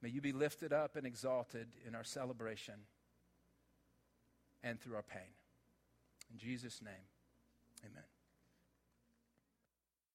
May 0.03 0.09
you 0.09 0.21
be 0.21 0.33
lifted 0.33 0.73
up 0.73 0.97
and 0.97 1.07
exalted 1.07 1.69
in 1.87 1.95
our 1.95 2.05
celebration 2.05 2.75
and 4.63 4.81
through 4.81 4.97
our 4.97 5.03
pain. 5.03 5.35
In 6.33 6.39
Jesus' 6.39 6.81
name, 6.83 7.09
amen. 7.85 8.05